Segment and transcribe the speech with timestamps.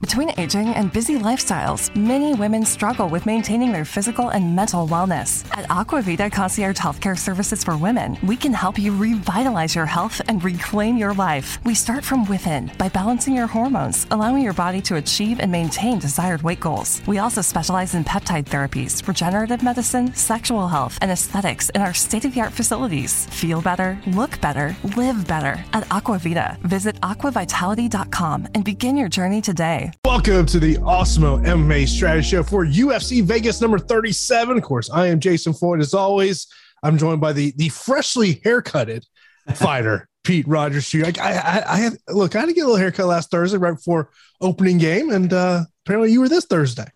[0.00, 5.44] Between aging and busy lifestyles, many women struggle with maintaining their physical and mental wellness.
[5.50, 10.42] At Aquavita Concierge Healthcare Services for Women, we can help you revitalize your health and
[10.44, 11.58] reclaim your life.
[11.64, 15.98] We start from within by balancing your hormones, allowing your body to achieve and maintain
[15.98, 17.02] desired weight goals.
[17.08, 22.24] We also specialize in peptide therapies, regenerative medicine, sexual health, and aesthetics in our state
[22.24, 23.26] of the art facilities.
[23.26, 26.56] Feel better, look better, live better at Aquavita.
[26.60, 29.87] Visit aquavitality.com and begin your journey today.
[30.04, 34.56] Welcome to the Awesemo MMA Strategy Show for UFC Vegas number 37.
[34.56, 35.80] Of course, I am Jason Floyd.
[35.80, 36.46] As always,
[36.82, 39.06] I'm joined by the the freshly haircutted
[39.54, 40.94] fighter, Pete Rogers.
[40.94, 43.74] I, I, I had look, I had to get a little haircut last Thursday right
[43.74, 46.86] before opening game, and uh, apparently you were this Thursday.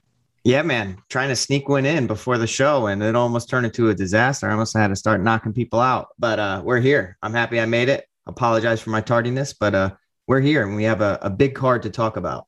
[0.45, 3.91] Yeah, man, trying to sneak one in before the show, and it almost turned into
[3.91, 4.49] a disaster.
[4.49, 7.17] I almost had to start knocking people out, but uh, we're here.
[7.23, 8.07] I'm happy I made it.
[8.27, 9.91] Apologize for my tardiness, but uh,
[10.27, 12.47] we're here, and we have a, a big card to talk about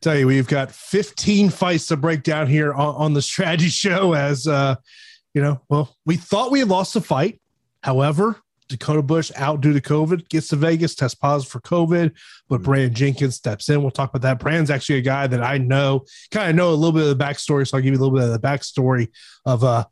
[0.00, 4.14] tell you we've got 15 fights to break down here on, on the strategy show
[4.14, 4.76] as uh
[5.34, 7.40] you know well we thought we had lost the fight.
[7.82, 8.36] However
[8.68, 12.12] dakota bush out due to covid gets to vegas test positive for covid
[12.48, 12.64] but mm-hmm.
[12.64, 13.82] brand jenkins steps in.
[13.82, 14.38] We'll talk about that.
[14.38, 17.24] Brand's actually a guy that i know kind of know a little bit of the
[17.24, 19.08] backstory so i'll give you a little bit of the backstory
[19.44, 19.84] of uh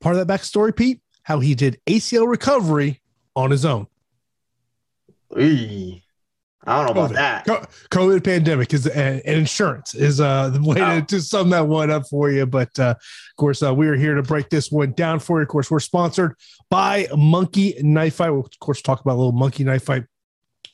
[0.00, 3.00] part of that backstory pete how he did acl recovery
[3.34, 3.86] on his own
[6.66, 7.10] I don't know COVID.
[7.10, 7.70] about that.
[7.90, 11.00] COVID pandemic is and, insurance is uh, the way oh.
[11.00, 12.44] to, to, sum that one up for you.
[12.46, 15.42] But uh, of course, uh, we are here to break this one down for you.
[15.42, 16.34] Of course, we're sponsored
[16.68, 18.30] by Monkey Knife Fight.
[18.30, 20.04] We'll, of course, talk about a little Monkey Knife Fight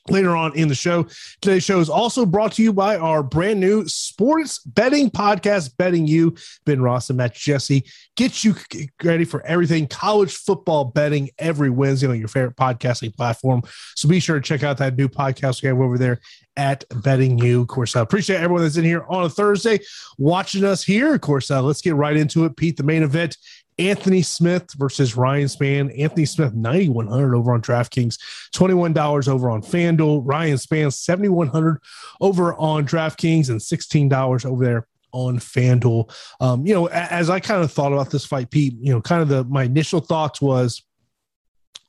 [0.09, 1.07] later on in the show.
[1.41, 6.07] Today's show is also brought to you by our brand new sports betting podcast, Betting
[6.07, 6.35] You.
[6.65, 8.55] Ben Ross and Matt Jesse get you
[9.03, 13.61] ready for everything college football betting every Wednesday on your favorite podcasting platform.
[13.95, 16.19] So be sure to check out that new podcast we have over there
[16.55, 17.61] at Betting You.
[17.61, 19.79] Of course, I appreciate everyone that's in here on a Thursday
[20.17, 21.15] watching us here.
[21.15, 22.55] Of course, uh, let's get right into it.
[22.55, 23.37] Pete, the main event
[23.79, 25.99] Anthony Smith versus Ryan Spann.
[25.99, 28.17] Anthony Smith, 9,100 over on DraftKings,
[28.53, 30.21] $21 over on FanDuel.
[30.23, 31.79] Ryan Spann, 7,100
[32.21, 36.11] over on DraftKings and $16 over there on FanDuel.
[36.39, 39.21] Um, you know, as I kind of thought about this fight, Pete, you know, kind
[39.21, 40.83] of the my initial thoughts was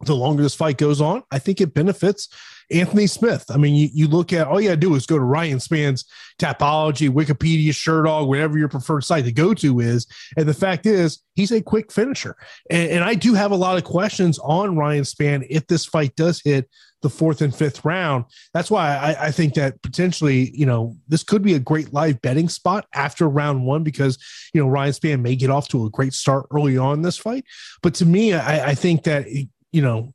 [0.06, 2.28] the longer this fight goes on, I think it benefits
[2.70, 3.44] Anthony Smith.
[3.50, 6.04] I mean, you, you look at all you gotta do is go to Ryan Spann's
[6.38, 10.06] Tapology, Wikipedia, Sherdog, whatever your preferred site to go to is.
[10.36, 12.36] And the fact is, he's a quick finisher.
[12.70, 16.16] And, and I do have a lot of questions on Ryan Spann if this fight
[16.16, 16.68] does hit
[17.04, 18.24] the fourth and fifth round.
[18.54, 22.20] That's why I, I, think that potentially, you know, this could be a great live
[22.22, 24.16] betting spot after round one because,
[24.54, 27.44] you know, Ryan Spann may get off to a great start early on this fight.
[27.82, 29.26] But to me, I, I think that,
[29.74, 30.14] you know,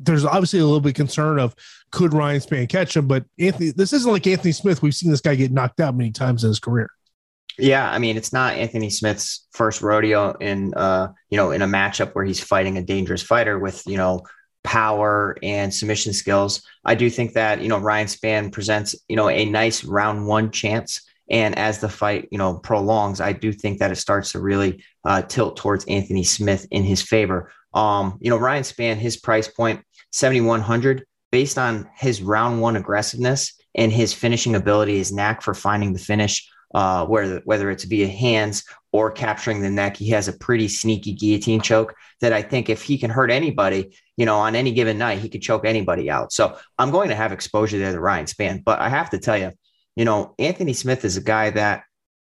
[0.00, 1.54] there's obviously a little bit of concern of
[1.90, 4.82] could Ryan Spann catch him, but Anthony, this isn't like Anthony Smith.
[4.82, 6.88] We've seen this guy get knocked out many times in his career.
[7.58, 11.66] Yeah, I mean, it's not Anthony Smith's first rodeo in uh, you know, in a
[11.66, 14.22] matchup where he's fighting a dangerous fighter with, you know,
[14.64, 16.62] power and submission skills.
[16.82, 20.50] I do think that, you know, Ryan Spann presents, you know, a nice round one
[20.50, 21.02] chance.
[21.30, 24.82] And as the fight, you know, prolongs, I do think that it starts to really
[25.04, 27.52] uh, tilt towards Anthony Smith in his favor.
[27.74, 33.54] Um, you know, Ryan Spann, his price point, 7,100, based on his round one aggressiveness
[33.74, 38.08] and his finishing ability, his knack for finding the finish, uh, where whether it's via
[38.08, 42.68] hands or capturing the neck, he has a pretty sneaky guillotine choke that I think
[42.68, 46.10] if he can hurt anybody, you know, on any given night, he could choke anybody
[46.10, 46.32] out.
[46.32, 48.64] So I'm going to have exposure there to Ryan Spann.
[48.64, 49.52] But I have to tell you,
[49.96, 51.84] you know, Anthony Smith is a guy that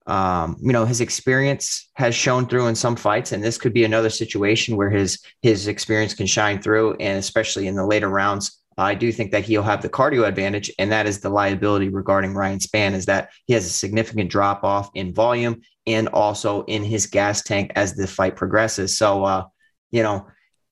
[0.07, 3.85] um, you know, his experience has shown through in some fights, and this could be
[3.85, 8.59] another situation where his his experience can shine through, and especially in the later rounds.
[8.79, 12.35] I do think that he'll have the cardio advantage, and that is the liability regarding
[12.35, 16.83] Ryan Spann is that he has a significant drop off in volume and also in
[16.83, 18.97] his gas tank as the fight progresses.
[18.97, 19.45] So, uh,
[19.91, 20.27] you know,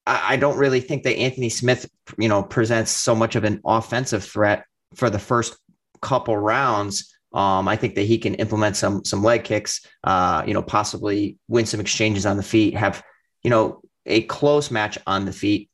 [0.06, 3.60] I, I don't really think that Anthony Smith, you know, presents so much of an
[3.66, 5.56] offensive threat for the first
[6.00, 10.54] couple rounds um, I think that he can implement some some leg kicks, uh, you
[10.54, 13.02] know, possibly win some exchanges on the feet, have
[13.42, 15.70] you know a close match on the feet.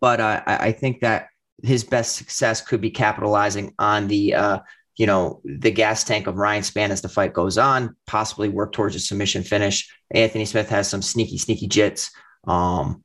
[0.00, 1.28] But uh, I, I think that
[1.62, 4.58] his best success could be capitalizing on the uh,
[4.96, 8.72] you know, the gas tank of Ryan Spann as the fight goes on, possibly work
[8.72, 9.90] towards a submission finish.
[10.12, 12.10] Anthony Smith has some sneaky, sneaky jits.
[12.46, 13.02] Um,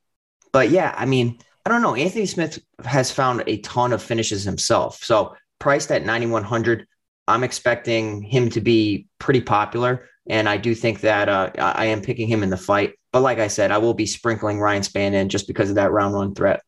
[0.52, 1.94] but yeah, I mean, I don't know.
[1.94, 5.02] Anthony Smith has found a ton of finishes himself.
[5.02, 6.86] So priced at 9,100,
[7.30, 10.08] I'm expecting him to be pretty popular.
[10.28, 12.94] And I do think that uh, I am picking him in the fight.
[13.12, 15.90] But like I said, I will be sprinkling Ryan Spann in just because of that
[15.90, 16.62] round one threat.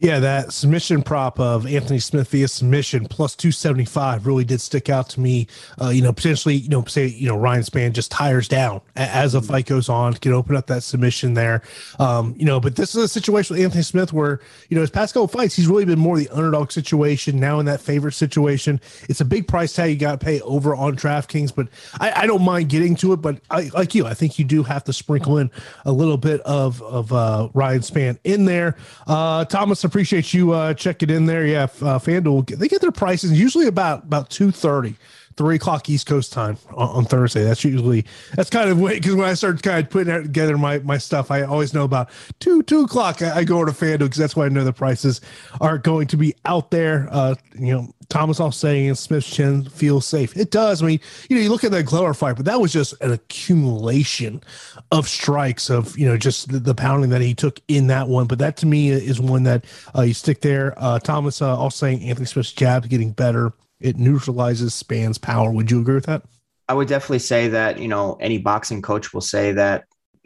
[0.00, 5.08] Yeah, that submission prop of Anthony Smith via submission plus 275 really did stick out
[5.10, 5.48] to me.
[5.80, 9.32] Uh, you know, potentially, you know, say, you know, Ryan Spann just tires down as
[9.32, 11.62] the fight goes on, can open up that submission there.
[11.98, 14.90] Um, you know, but this is a situation with Anthony Smith where, you know, his
[14.90, 18.80] past couple fights, he's really been more the underdog situation, now in that favorite situation.
[19.08, 21.66] It's a big price tag you got to pay over on DraftKings, but
[21.98, 23.16] I, I, don't mind getting to it.
[23.16, 25.50] But I, like you, I think you do have to sprinkle in
[25.84, 28.76] a little bit of, of uh, Ryan Spann in there.
[29.08, 31.44] Uh, Thomas, appreciate you uh, checking in there.
[31.46, 34.94] Yeah, uh, FanDuel they get their prices usually about about two thirty
[35.38, 37.44] three o'clock East Coast time on, on Thursday.
[37.44, 38.04] That's usually
[38.34, 41.42] that's kind of because when I start kind of putting together my my stuff, I
[41.42, 43.22] always know about two two o'clock.
[43.22, 45.20] I, I go to FanDuel because that's why I know the prices
[45.60, 47.08] are going to be out there.
[47.10, 50.36] Uh, you know, Thomas all saying Smith's chin feels safe.
[50.36, 50.82] It does.
[50.82, 51.00] I mean,
[51.30, 54.42] you know, you look at that Glover fight, but that was just an accumulation
[54.90, 58.26] of strikes of you know just the, the pounding that he took in that one.
[58.26, 59.64] But that to me is one that
[59.96, 60.74] uh, you stick there.
[60.76, 65.50] Uh, Thomas uh, all saying Anthony Smith's jab getting better it neutralizes Spann's power.
[65.50, 66.22] Would you agree with that?
[66.68, 69.84] I would definitely say that, you know, any boxing coach will say that,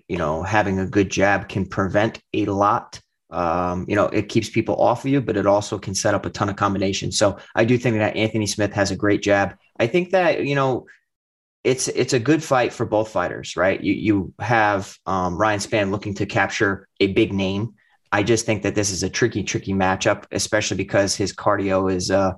[0.08, 3.00] you know, having a good jab can prevent a lot.
[3.31, 6.26] Um, you know, it keeps people off of you, but it also can set up
[6.26, 7.16] a ton of combinations.
[7.16, 9.56] So I do think that Anthony Smith has a great jab.
[9.78, 10.87] I think that, you know,
[11.64, 13.81] it's it's a good fight for both fighters, right?
[13.81, 17.75] You you have um, Ryan Spann looking to capture a big name.
[18.10, 22.10] I just think that this is a tricky, tricky matchup, especially because his cardio is
[22.10, 22.32] uh,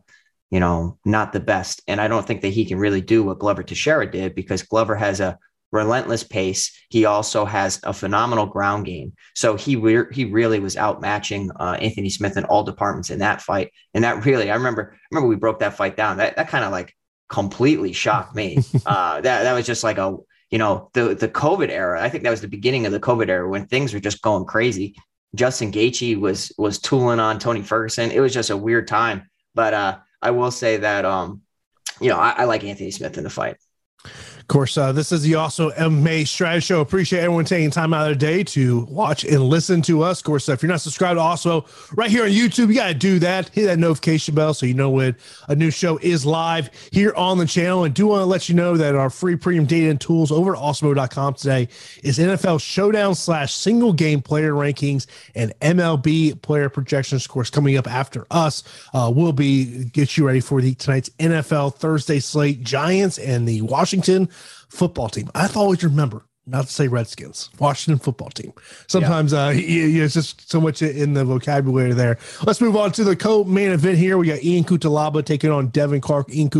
[0.54, 1.82] you know, not the best.
[1.88, 4.94] And I don't think that he can really do what Glover Teixeira did because Glover
[4.94, 5.36] has a
[5.72, 6.70] relentless pace.
[6.90, 9.14] He also has a phenomenal ground game.
[9.34, 13.42] So he re- he really was outmatching uh, Anthony Smith in all departments in that
[13.42, 13.72] fight.
[13.94, 16.18] And that really, I remember, I remember we broke that fight down.
[16.18, 16.94] That that kind of like
[17.28, 18.58] completely shocked me.
[18.86, 20.16] uh, that that was just like a
[20.52, 22.00] you know the the COVID era.
[22.00, 24.44] I think that was the beginning of the COVID era when things were just going
[24.44, 24.94] crazy.
[25.34, 28.12] Justin Gaethje was was tooling on Tony Ferguson.
[28.12, 29.28] It was just a weird time.
[29.56, 31.42] But uh, I will say that um,
[32.00, 33.56] you know, I, I like Anthony Smith in the fight.
[34.44, 36.82] Of course, uh, this is the Awesemo MMA Strategy Show.
[36.82, 40.20] Appreciate everyone taking time out of their day to watch and listen to us.
[40.20, 42.94] Of course, if you're not subscribed, to Awesemo right here on YouTube, you got to
[42.94, 43.48] do that.
[43.48, 45.16] Hit that notification bell so you know when
[45.48, 47.84] a new show is live here on the channel.
[47.84, 50.54] And do want to let you know that our free premium data and tools over
[50.54, 51.66] at awesemo.com today
[52.02, 57.24] is NFL Showdown slash single game player rankings and MLB player projections.
[57.24, 58.62] Of course, coming up after us,
[58.92, 62.62] uh, will be get you ready for the tonight's NFL Thursday slate.
[62.62, 64.28] Giants and the Washington
[64.68, 65.30] football team.
[65.34, 68.52] I have to always remember not to say Redskins, Washington football team.
[68.86, 69.46] Sometimes yeah.
[69.46, 72.18] uh, it's just so much in the vocabulary there.
[72.44, 74.18] Let's move on to the co-main event here.
[74.18, 76.34] We got Ian Cutelaba taking on Devin Clark.
[76.34, 76.50] Ian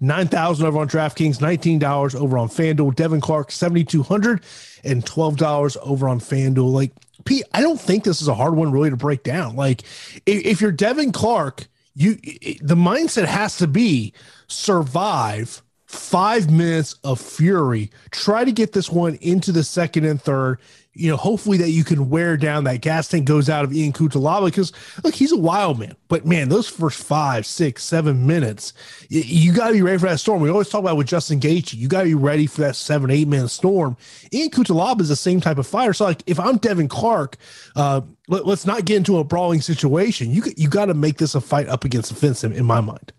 [0.00, 2.96] nine thousand over on DraftKings, nineteen dollars over on FanDuel.
[2.96, 4.42] Devin Clark, seventy two hundred
[4.82, 6.72] and twelve dollars over on FanDuel.
[6.72, 6.92] Like
[7.24, 9.54] Pete, I don't think this is a hard one really to break down.
[9.54, 9.82] Like
[10.26, 12.14] if, if you're Devin Clark, you
[12.60, 14.14] the mindset has to be
[14.48, 17.90] survive five minutes of fury.
[18.12, 20.60] Try to get this one into the second and third.
[20.92, 23.92] You know, hopefully that you can wear down that gas tank goes out of Ian
[23.92, 24.72] Cutelaba because
[25.02, 25.96] look, he's a wild man.
[26.06, 28.72] But man, those first five, six, seven minutes,
[29.08, 30.40] you, you got to be ready for that storm.
[30.40, 33.10] We always talk about with Justin Gaethje, you got to be ready for that seven,
[33.10, 33.96] eight minute storm.
[34.32, 35.92] Ian Cutelaba is the same type of fighter.
[35.92, 37.36] So like, if I'm Devin Clark,
[37.74, 40.30] uh, let, us not get into a brawling situation.
[40.30, 42.80] You you got to make this a fight up against the fence in, in my
[42.80, 43.12] mind.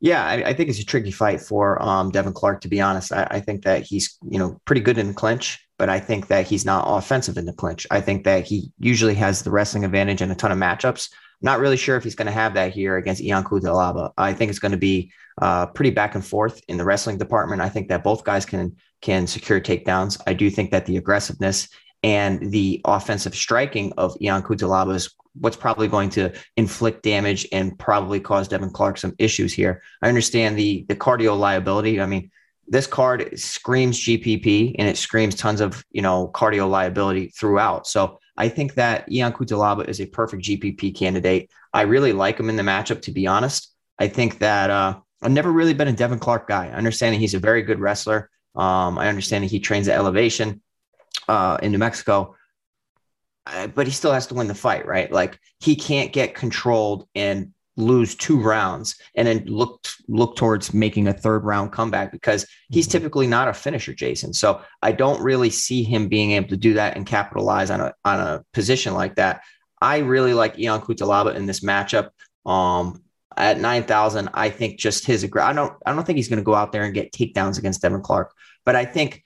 [0.00, 2.60] Yeah, I, I, think it's a tricky fight for um, Devin Clark.
[2.60, 5.66] To be honest, I, I, think that he's you know pretty good in the clinch,
[5.78, 7.86] but I think that he's not offensive in the clinch.
[7.90, 11.08] I think that he usually has the wrestling advantage in a ton of matchups.
[11.40, 14.10] not really sure if he's going to have that here against Ian Cutelaba.
[14.18, 17.62] I think it's going to be uh, pretty back and forth in the wrestling department.
[17.62, 20.20] I think that both guys can can secure takedowns.
[20.26, 21.68] I do think that the aggressiveness
[22.02, 27.78] and the offensive striking of Ian Cutelaba is what's probably going to inflict damage and
[27.78, 29.82] probably cause Devin Clark some issues here.
[30.02, 32.00] I understand the the cardio liability.
[32.00, 32.30] I mean,
[32.68, 37.86] this card screams GPP and it screams tons of you know cardio liability throughout.
[37.86, 41.50] So I think that Ian Cutelaba is a perfect GPP candidate.
[41.72, 43.02] I really like him in the matchup.
[43.02, 46.66] To be honest, I think that uh, I've never really been a Devin Clark guy.
[46.68, 48.30] I understand that he's a very good wrestler.
[48.54, 50.62] Um, I understand that he trains at elevation
[51.28, 52.35] uh, in New Mexico.
[53.46, 55.10] Uh, but he still has to win the fight, right?
[55.10, 61.06] Like he can't get controlled and lose two rounds and then look look towards making
[61.06, 62.92] a third round comeback because he's mm-hmm.
[62.92, 64.32] typically not a finisher, Jason.
[64.32, 67.94] So I don't really see him being able to do that and capitalize on a
[68.04, 69.42] on a position like that.
[69.80, 72.10] I really like Ion Cutelaba in this matchup.
[72.44, 73.02] Um,
[73.36, 76.54] at 9,000, I think just his, I don't, I don't think he's going to go
[76.54, 78.32] out there and get takedowns against Devin Clark,
[78.64, 79.22] but I think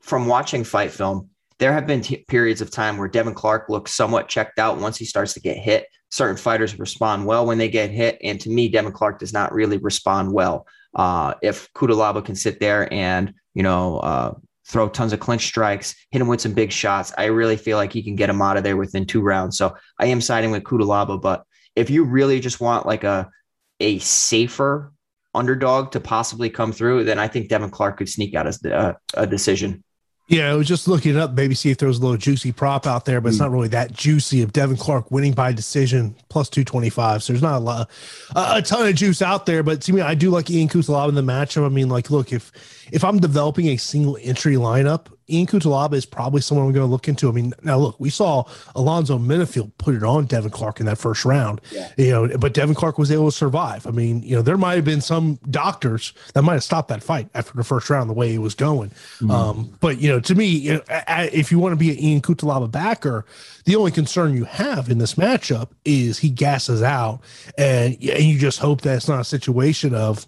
[0.00, 1.30] from watching fight film,
[1.62, 4.96] there have been t- periods of time where Devin Clark looks somewhat checked out once
[4.96, 5.86] he starts to get hit.
[6.10, 8.18] Certain fighters respond well when they get hit.
[8.20, 10.66] And to me, Devin Clark does not really respond well.
[10.92, 14.34] Uh, if Cutelaba can sit there and, you know, uh,
[14.66, 17.92] throw tons of clinch strikes, hit him with some big shots, I really feel like
[17.92, 19.56] he can get him out of there within two rounds.
[19.56, 21.44] So I am siding with Cutelaba, but
[21.76, 23.30] if you really just want like a
[23.78, 24.92] a safer
[25.32, 28.96] underdog to possibly come through, then I think Devin Clark could sneak out as a,
[29.14, 29.84] a decision.
[30.28, 32.86] Yeah, I was just looking up, maybe see if there was a little juicy prop
[32.86, 33.42] out there, but it's mm.
[33.42, 37.22] not really that juicy of Devin Clark winning by decision plus 225.
[37.22, 37.90] So there's not a lot,
[38.34, 39.62] a, a ton of juice out there.
[39.62, 41.66] But to me, I do like Ion Cutelaba in the matchup.
[41.66, 42.52] I mean, like, look, if
[42.92, 46.90] if I'm developing a single entry lineup, Ion Cutelaba is probably someone we're going to
[46.90, 47.28] look into.
[47.28, 50.98] I mean, now look, we saw Alonzo Menifield put it on Devin Clark in that
[50.98, 51.90] first round, yeah.
[51.96, 53.86] you know, but Devin Clark was able to survive.
[53.86, 57.02] I mean, you know, there might have been some doctors that might have stopped that
[57.02, 58.90] fight after the first round the way it was going.
[58.90, 59.30] Mm-hmm.
[59.30, 62.20] Um, but you know, to me, you know, if you want to be an Ion
[62.20, 63.24] Cutelaba backer,
[63.64, 67.20] the only concern you have in this matchup is he gasses out,
[67.56, 70.26] and, and you just hope that it's not a situation of,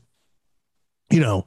[1.11, 1.44] you know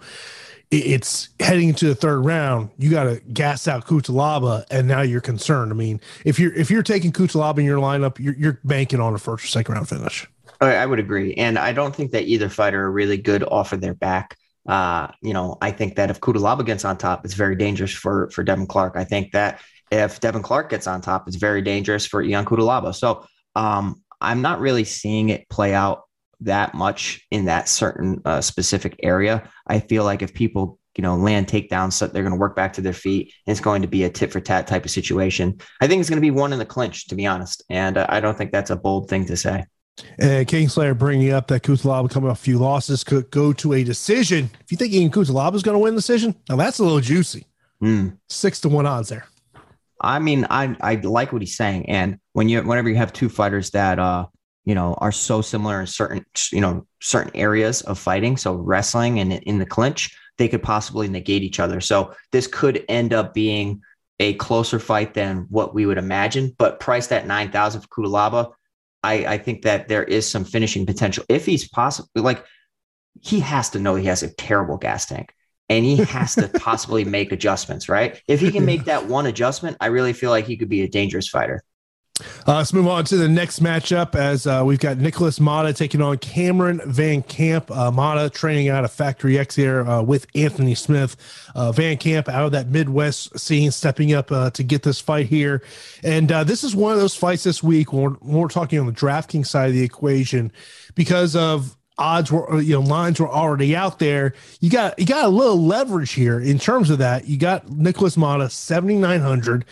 [0.70, 2.70] it's heading into the third round.
[2.78, 5.72] You got to gas out Cutelaba, and now you're concerned.
[5.72, 9.14] I mean, if you're if you're taking Cutelaba in your lineup, you're, you're banking on
[9.14, 10.28] a first or second round finish.
[10.60, 13.82] I would agree, and I don't think that either fighter are really good off of
[13.82, 14.36] their back.
[14.68, 18.30] Uh, you know, I think that if Cutelaba gets on top, it's very dangerous for
[18.32, 18.96] for Devin Clark.
[18.96, 22.94] I think that if Devin Clark gets on top, it's very dangerous for Ion Cutelaba.
[22.94, 26.07] So um, I'm not really seeing it play out
[26.42, 29.50] that much in that certain uh, specific area.
[29.66, 32.74] I feel like if people, you know, land takedowns, so they're going to work back
[32.74, 33.34] to their feet.
[33.46, 35.60] And it's going to be a tit for tat type of situation.
[35.82, 37.64] I think it's going to be one in the clinch, to be honest.
[37.70, 39.66] And uh, I don't think that's a bold thing to say.
[40.20, 43.84] And Kingslayer bringing up that Cutelaba coming off a few losses could go to a
[43.84, 44.50] decision.
[44.62, 47.00] If you think Ion Cutelaba is going to win the decision, now that's a little
[47.00, 47.48] juicy.
[47.82, 48.18] Mm.
[48.30, 49.26] Six to one odds there.
[50.00, 53.30] I mean, I I like what he's saying, and when you whenever you have two
[53.30, 54.28] fighters that uh
[54.68, 58.38] you know, are so similar in certain, you know, certain areas of fighting.
[58.38, 61.82] So wrestling and in the clinch, they could possibly negate each other.
[61.82, 63.82] So this could end up being
[64.20, 66.54] a closer fight than what we would imagine.
[66.58, 68.52] But priced at nine thousand for Cutelaba
[69.04, 72.10] I, I think that there is some finishing potential if he's possible.
[72.16, 72.44] Like
[73.22, 75.34] he has to know he has a terrible gas tank
[75.70, 78.22] and he has to possibly make adjustments, right?
[78.28, 80.90] If he can make that one adjustment, I really feel like he could be a
[80.90, 81.64] dangerous fighter.
[82.48, 86.02] Uh, let's move on to the next matchup as uh, we've got Nicolas Motta taking
[86.02, 87.70] on Cameron VanCamp.
[87.70, 91.16] Uh, Motta training out of Factory X here uh, with Anthony Smith.
[91.56, 95.62] Uh, VanCamp out of that Midwest scene, stepping up uh, to get this fight here.
[96.04, 98.86] And this is one of those fights this week when we're, when we're talking on
[98.86, 100.52] the DraftKings side of the equation
[100.96, 105.26] because of odds were you know lines were already out there you got you got
[105.26, 109.66] a little leverage here in terms of that you got nicolas motta 7900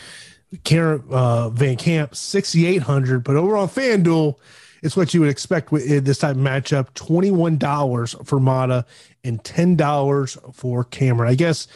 [0.64, 3.24] Karen uh, VanCamp 6,800.
[3.24, 4.36] But over on FanDuel,
[4.82, 8.86] it's what you would expect with this type of matchup $21 for Motta
[9.24, 11.32] and $10 for Cameron.
[11.32, 11.68] I guess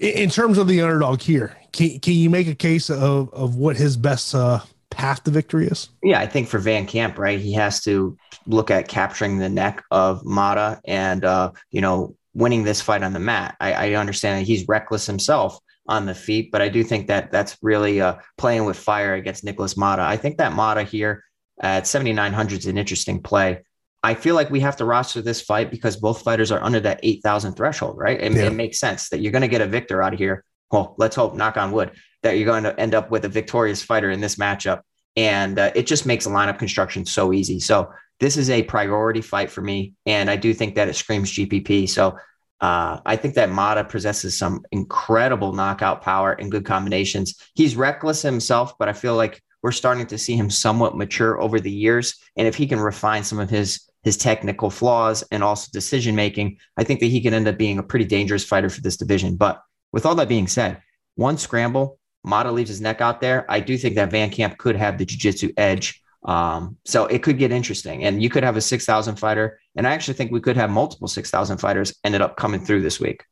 [0.00, 3.76] in terms of the underdog here, can, can you make a case of, of what
[3.76, 5.88] his best uh, path to victory is?
[6.02, 10.22] Yeah, I think for VanCamp, right, he has to look at capturing the neck of
[10.24, 13.56] Motta and, uh, you know, winning this fight on the mat.
[13.60, 17.30] I, I understand that he's reckless himself on the feet, but I do think that
[17.30, 20.00] that's really uh, playing with fire against Nicolas Motta.
[20.00, 21.22] I think that Motta here
[21.60, 23.64] at 7,900 is an interesting play.
[24.02, 27.00] I feel like we have to roster this fight because both fighters are under that
[27.02, 28.20] 8,000 threshold, right?
[28.20, 28.44] It, yeah.
[28.44, 30.44] it makes sense that you're going to get a victor out of here.
[30.70, 33.82] Well, let's hope, knock on wood, that you're going to end up with a victorious
[33.82, 34.80] fighter in this matchup.
[35.16, 37.60] And uh, it just makes lineup construction so easy.
[37.60, 39.94] So this is a priority fight for me.
[40.06, 41.88] And I do think that it screams GPP.
[41.88, 42.18] So
[42.64, 47.34] uh, I think that Motta possesses some incredible knockout power and good combinations.
[47.54, 51.60] He's reckless himself, but I feel like we're starting to see him somewhat mature over
[51.60, 52.14] the years.
[52.38, 56.58] And if he can refine some of his his technical flaws and also decision making,
[56.76, 59.36] I think that he can end up being a pretty dangerous fighter for this division.
[59.36, 60.82] But with all that being said,
[61.16, 63.44] one scramble, Motta leaves his neck out there.
[63.50, 67.52] I do think that VanCamp could have the jiu-jitsu edge um, so it could get
[67.52, 70.56] interesting, and you could have a six thousand fighter, and I actually think we could
[70.56, 73.24] have multiple six thousand fighters ended up coming through this week.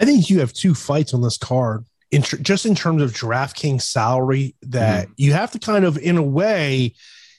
[0.00, 3.12] I think you have two fights on this card, in tr- just in terms of
[3.12, 5.12] DraftKings salary, that mm-hmm.
[5.16, 6.94] you have to kind of, in a way,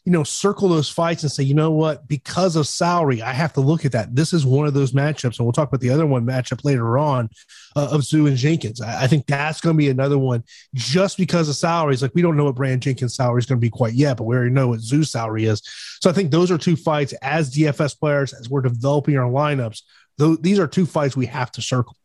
[0.06, 3.54] you know, circle those fights and say, you know what, because of salary, I have
[3.54, 4.16] to look at that.
[4.16, 6.98] This is one of those matchups, and we'll talk about the other one matchup later
[6.98, 7.30] on
[7.76, 8.82] uh, of Zhu and Jenkins.
[8.82, 12.02] I, I think that's going to be another one just because of salaries.
[12.02, 14.24] Like we don't know what Brand Jenkins' salary is going to be quite yet, but
[14.24, 15.62] we already know what Zhu's salary is.
[16.02, 19.82] So I think those are two fights as DFS players as we're developing our lineups.
[20.18, 21.96] Though these are two fights we have to circle.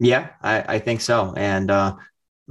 [0.00, 1.94] Yeah, I, I think so, and uh,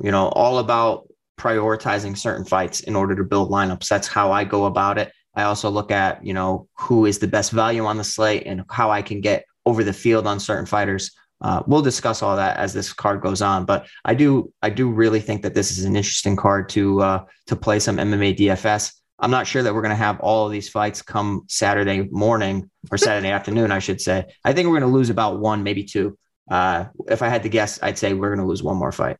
[0.01, 1.07] you know, all about
[1.37, 3.87] prioritizing certain fights in order to build lineups.
[3.87, 5.11] That's how I go about it.
[5.35, 8.63] I also look at, you know, who is the best value on the slate and
[8.69, 11.11] how I can get over the field on certain fighters.
[11.43, 14.89] Uh, we'll discuss all that as this card goes on, but I do I do
[14.89, 18.93] really think that this is an interesting card to uh, to play some MMA DFS.
[19.19, 22.69] I'm not sure that we're going to have all of these fights come Saturday morning
[22.91, 24.25] or Saturday afternoon, I should say.
[24.43, 26.17] I think we're going to lose about one, maybe two.
[26.49, 29.17] Uh, if I had to guess, I'd say we're going to lose one more fight.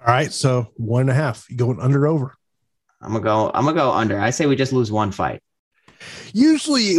[0.00, 1.46] All right, so one and a half.
[1.48, 2.34] You going under over?
[3.00, 3.50] I'm gonna go.
[3.54, 4.18] I'm gonna go under.
[4.18, 5.40] I say we just lose one fight.
[6.32, 6.96] Usually,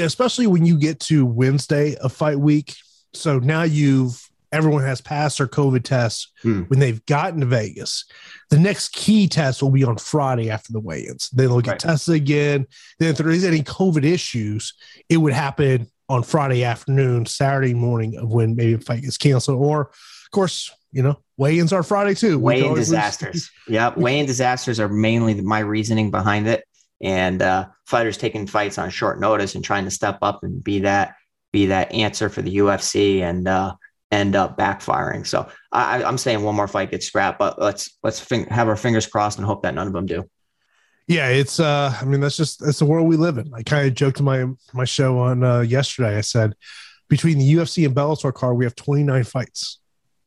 [0.00, 2.74] especially when you get to Wednesday of fight week.
[3.20, 6.62] So now you've everyone has passed their COVID tests hmm.
[6.62, 8.04] when they've gotten to Vegas.
[8.50, 11.30] The next key test will be on Friday after the weigh-ins.
[11.30, 11.80] Then they'll get right.
[11.80, 12.66] tested again.
[12.98, 14.74] Then if there is any COVID issues,
[15.08, 19.60] it would happen on Friday afternoon, Saturday morning of when maybe a fight gets canceled.
[19.60, 22.38] Or, of course, you know, weigh-ins are Friday too.
[22.38, 23.50] Weigh-in disasters.
[23.68, 23.96] yep.
[23.96, 26.64] Weigh-in disasters are mainly my reasoning behind it.
[27.02, 30.80] And uh, fighters taking fights on short notice and trying to step up and be
[30.80, 31.14] that
[31.52, 33.74] be that answer for the UFC and uh,
[34.10, 35.26] end up backfiring.
[35.26, 38.76] So I, am saying one more fight gets scrapped, but let's let's fin- have our
[38.76, 40.28] fingers crossed and hope that none of them do.
[41.08, 43.52] Yeah, it's uh I mean that's just that's the world we live in.
[43.54, 46.16] I kind of joked my my show on uh yesterday.
[46.16, 46.54] I said
[47.08, 49.78] between the UFC and Bellator card, we have 29 fights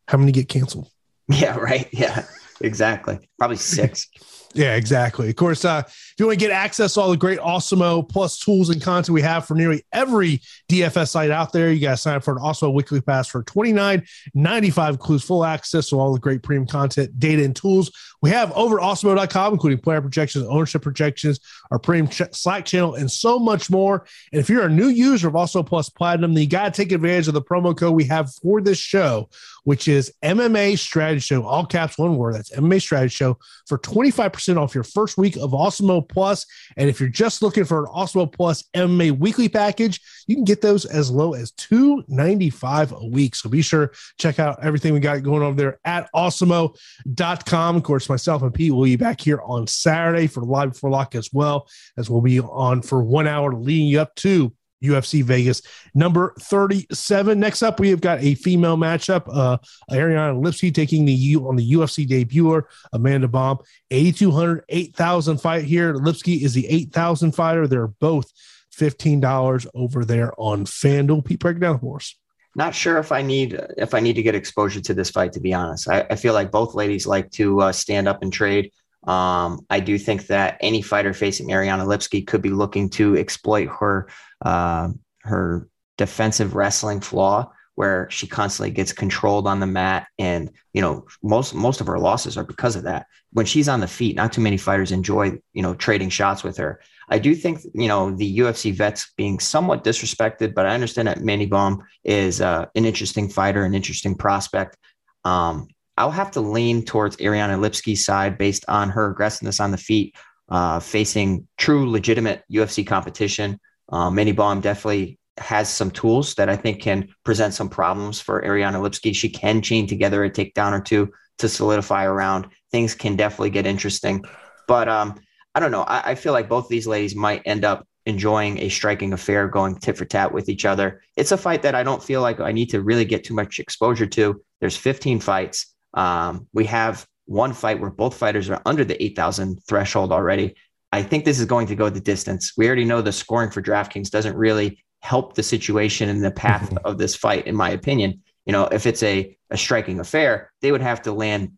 [0.10, 0.90] how many get canceled?
[1.32, 1.88] Yeah, right.
[1.92, 2.26] Yeah,
[2.60, 3.20] exactly.
[3.38, 4.10] Probably six.
[4.56, 5.30] Yeah, exactly.
[5.30, 8.40] Of course, uh, if you want to get access to all the great Awesemo Plus
[8.40, 11.98] tools and content we have for nearly every DFS site out there, you got to
[11.98, 14.04] sign up for an Awesemo Weekly Pass for twenty nine
[14.34, 14.96] ninety five.
[14.96, 18.78] Includes full access to all the great premium content, data, and tools we have over
[18.80, 21.40] awesemo.com, including player projections, ownership projections,
[21.72, 24.06] our premium ch- Slack channel, and so much more.
[24.34, 26.92] And if you're a new user of Awesemo Plus Platinum, then you got to take
[26.92, 29.30] advantage of the promo code we have for this show,
[29.64, 32.36] which is MMA Strategy Show, all caps, one word.
[32.36, 36.46] That's MMA Strategy Show for 25% off your first week of Awesemo Plus.
[36.78, 40.62] And if you're just looking for an Awesemo Plus MMA weekly package, you can get
[40.62, 43.36] those as low as $2.95 a week.
[43.36, 47.76] So be sure check out everything we got going over there at awesemo.com.
[47.76, 51.16] Of course, myself and Pete will be back here on Saturday for Live Before Lock
[51.16, 55.62] as well, as we'll be on for one hour leading you up to UFC Vegas
[55.94, 57.40] number 37.
[57.40, 59.24] Next up, we have got a female matchup.
[59.32, 59.58] Uh,
[59.92, 62.64] Ariane Lipski taking the U on the UFC debuter,
[62.94, 63.60] Amanda Bohm.
[63.92, 65.94] 8,200, 8,000 fight here.
[65.94, 67.68] Lipski is the 8,000 fighter.
[67.68, 68.32] They're both
[68.76, 71.26] $15 over there on FanDuel.
[71.26, 72.16] Pete, break down for us.
[72.56, 75.34] Not sure if I need if I need to get exposure to this fight.
[75.34, 78.34] To be honest, I, I feel like both ladies like to uh, stand up and
[78.34, 78.72] trade.
[79.06, 83.70] Um, I do think that any fighter facing Ariane Lipski could be looking to exploit
[83.80, 84.10] her
[84.42, 84.90] uh,
[85.22, 91.06] her defensive wrestling flaw, where she constantly gets controlled on the mat, and you know
[91.24, 93.06] most most of her losses are because of that.
[93.32, 96.58] When she's on the feet, not too many fighters enjoy you know trading shots with
[96.58, 96.82] her.
[97.10, 101.22] I do think you know the UFC vets being somewhat disrespected, but I understand that
[101.22, 104.78] Mandy Bohm is uh, an interesting fighter, an interesting prospect.
[105.26, 105.68] Um,
[106.00, 110.16] I'll have to lean towards Ariane lipski's side based on her aggressiveness on the feet,
[110.48, 113.60] uh, facing true, legitimate UFC competition.
[113.92, 118.44] Um, Mandy Bohm definitely has some tools that I think can present some problems for
[118.44, 119.16] Ariane Lipski.
[119.16, 122.48] She can chain together a takedown or two to solidify around.
[122.72, 124.24] Things can definitely get interesting.
[124.68, 125.20] But um,
[125.56, 125.84] I don't know.
[125.84, 129.48] I, I feel like both of these ladies might end up enjoying a striking affair,
[129.48, 131.02] going tit for tat with each other.
[131.16, 133.60] It's a fight that I don't feel like I need to really get too much
[133.60, 134.42] exposure to.
[134.60, 135.74] There's 15 fights.
[135.94, 140.56] Um, we have one fight where both fighters are under the 8,000 threshold already.
[140.92, 142.54] I think this is going to go the distance.
[142.58, 146.70] We already know the scoring for DraftKings doesn't really help the situation and the path
[146.70, 146.86] mm-hmm.
[146.86, 148.22] of this fight, in my opinion.
[148.46, 151.54] You know, if it's a, a striking affair, they would have to land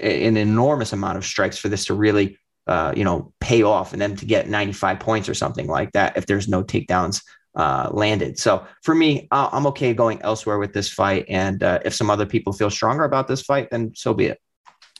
[0.00, 4.02] an enormous amount of strikes for this to really uh, you know, pay off and
[4.02, 7.22] then to get 95 points or something like that if there's no takedowns
[7.54, 8.38] uh, landed.
[8.38, 11.26] So for me, I'm okay going elsewhere with this fight.
[11.28, 14.40] And uh, if some other people feel stronger about this fight, then so be it.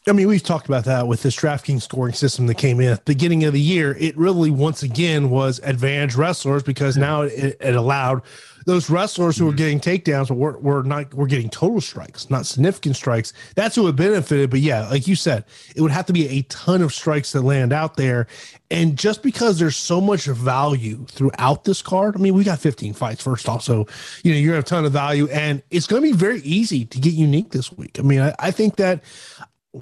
[0.08, 3.04] I mean, we've talked about that with this DraftKings scoring system that came in at
[3.04, 3.96] the beginning of the year.
[3.98, 8.22] It really, once again, was advantage wrestlers because now it, it allowed
[8.66, 9.78] those wrestlers who were mm-hmm.
[9.78, 13.32] getting takedowns were, were not were getting total strikes, not significant strikes.
[13.56, 14.48] That's who it benefited.
[14.50, 17.42] But yeah, like you said, it would have to be a ton of strikes that
[17.42, 18.28] land out there.
[18.70, 22.94] And just because there's so much value throughout this card, I mean, we got 15
[22.94, 23.64] fights first off.
[23.64, 23.86] So,
[24.22, 26.84] you know, you're gonna have a ton of value and it's gonna be very easy
[26.84, 27.98] to get unique this week.
[27.98, 29.02] I mean, I, I think that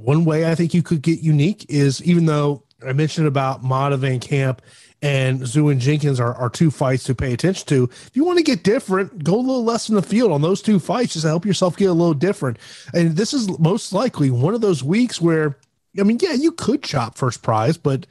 [0.02, 3.98] one way I think you could get unique is even though I mentioned about Motta
[3.98, 4.60] Van Camp
[5.02, 7.84] and Zhu and Jenkins are, are two fights to pay attention to.
[7.84, 10.62] If you want to get different, go a little less in the field on those
[10.62, 12.58] two fights, just to help yourself get a little different.
[12.92, 15.58] And this is most likely one of those weeks where,
[15.98, 18.06] I mean, yeah, you could chop first prize, but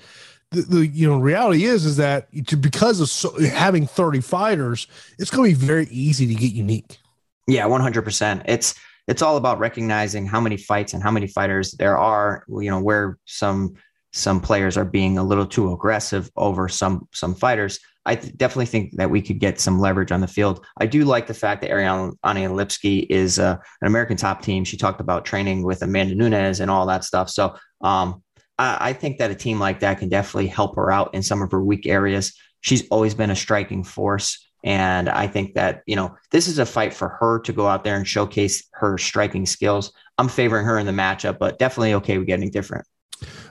[0.51, 2.27] the, the you know reality is is that
[2.61, 6.99] because of so, having 30 fighters, it's going to be very easy to get unique.
[7.47, 8.43] Yeah, 100%.
[8.45, 8.75] It's
[9.07, 12.81] it's all about recognizing how many fights and how many fighters there are, you know,
[12.81, 13.73] where some
[14.13, 17.79] some players are being a little too aggressive over some some fighters.
[18.05, 20.65] I th- definitely think that we could get some leverage on the field.
[20.79, 24.65] I do like the fact that Ariane Lipski is uh, an American top team.
[24.65, 27.29] She talked about training with Amanda Nunes and all that stuff.
[27.29, 28.21] So um,
[28.59, 31.41] I, I think that a team like that can definitely help her out in some
[31.41, 32.37] of her weak areas.
[32.61, 34.49] She's always been a striking force.
[34.63, 37.83] And I think that, you know, this is a fight for her to go out
[37.83, 39.91] there and showcase her striking skills.
[40.17, 42.85] I'm favoring her in the matchup, but definitely okay with getting different.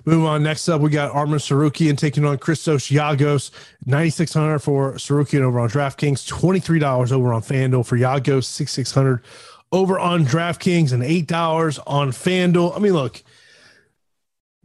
[0.04, 0.42] Move on.
[0.42, 3.50] Next up, we got Arman Tsarukyan taking on Christos Giagos.
[3.86, 9.22] 9600 for Tsarukyan over on DraftKings, $23 over on FanDuel for Giagos, 6600
[9.70, 12.76] over on DraftKings, and $8 on FanDuel.
[12.76, 13.22] I mean, look,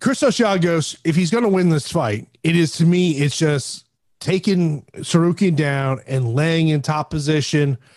[0.01, 3.86] Christos Giagos, if he's going to win this fight, it is to me, it's just
[4.19, 7.77] taking Tsarukyan down and laying in top position–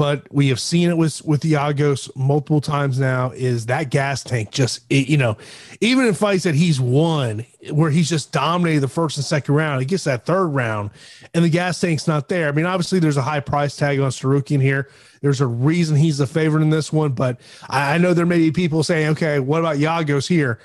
[0.00, 3.32] but we have seen it with with Giagos multiple times now.
[3.32, 5.36] Is that gas tank just it, you know,
[5.82, 9.80] even in fights that he's won where he's just dominated the first and second round,
[9.80, 10.88] he gets that third round,
[11.34, 12.48] and the gas tank's not there.
[12.48, 14.88] I mean, obviously there's a high price tag on Tsarukyan here.
[15.20, 17.38] There's a reason he's the favorite in this one, but
[17.68, 20.60] I, I know there may be people saying, okay, what about Giagos here?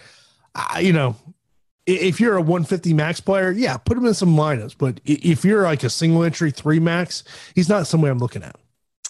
[0.56, 1.18] I, you know,
[1.86, 4.76] if you're a 150 max player, yeah, put him in some lineups.
[4.78, 8.56] But if you're like a single entry three max, he's not somebody I'm looking at.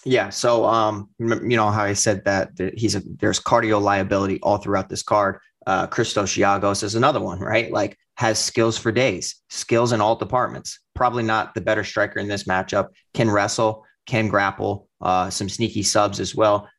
[0.03, 0.29] Yeah.
[0.29, 4.89] So, um, you know how I said that he's a there's cardio liability all throughout
[4.89, 5.39] this card.
[5.65, 7.71] Uh, Christos Giagos is another one, right?
[7.71, 10.79] Like has skills for days, skills in all departments.
[10.93, 12.89] Probably not the better striker in this matchup.
[13.13, 16.69] Can wrestle, can grapple, uh, some sneaky subs as well.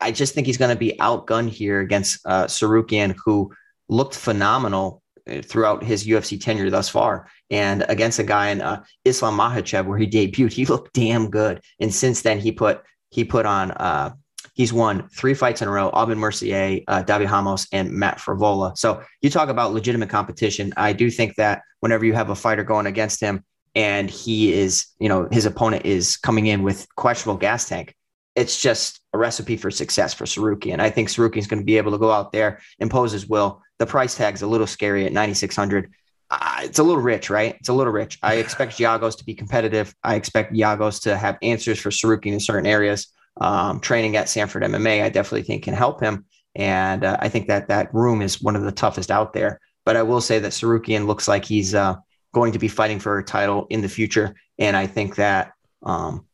[0.00, 3.52] I just think he's going to be outgunned here against uh, Tsarukyan, who
[3.88, 4.99] looked phenomenal
[5.42, 7.28] throughout his UFC tenure thus far.
[7.50, 11.60] And against a guy in uh, Islam Makhachev, where he debuted, he looked damn good.
[11.80, 14.12] And since then, he put he put on uh,
[14.54, 18.76] he's won three fights in a row: Aubin Mercier, uh, Davi Ramos, and Matt Frevola.
[18.76, 20.72] So you talk about legitimate competition.
[20.76, 24.86] I do think that whenever you have a fighter going against him, and he is,
[24.98, 27.94] you know, his opponent is coming in with questionable gas tank,
[28.40, 30.72] it's just a recipe for success for Tsarukyan.
[30.72, 33.26] And I think Tsarukyan is going to be able to go out there, impose his
[33.26, 33.62] will.
[33.78, 35.92] The price tag's a little scary at 9,600.
[36.30, 37.54] Uh, it's a little rich, right?
[37.60, 38.18] It's a little rich.
[38.22, 39.94] I expect Giagos to be competitive.
[40.02, 43.08] I expect Giagos to have answers for Tsarukyan in certain areas.
[43.38, 46.24] Um, training at Sanford MMA, I definitely think can help him.
[46.54, 49.60] And uh, I think that that room is one of the toughest out there.
[49.84, 51.96] But I will say that Tsarukyan looks like he's uh,
[52.32, 54.34] going to be fighting for a title in the future.
[54.58, 56.26] And I think that um,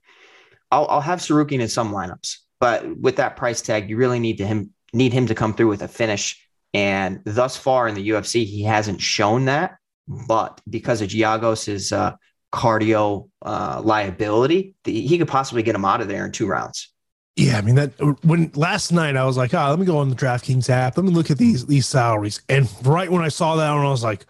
[0.77, 4.37] I'll, I'll have Tsarukyan in some lineups, but with that price tag, you really need
[4.39, 6.43] to him need him to come through with a finish.
[6.75, 9.79] And thus far in the UFC, he hasn't shown that.
[10.07, 12.17] But because of Giagos's uh,
[12.53, 16.93] cardio uh, liability, the, he could possibly get him out of there in two rounds.
[17.37, 20.11] Yeah, I mean that when last night I was like, oh, let me go on
[20.11, 23.57] the DraftKings app, let me look at these these salaries, and right when I saw
[23.57, 24.27] that one, I was like,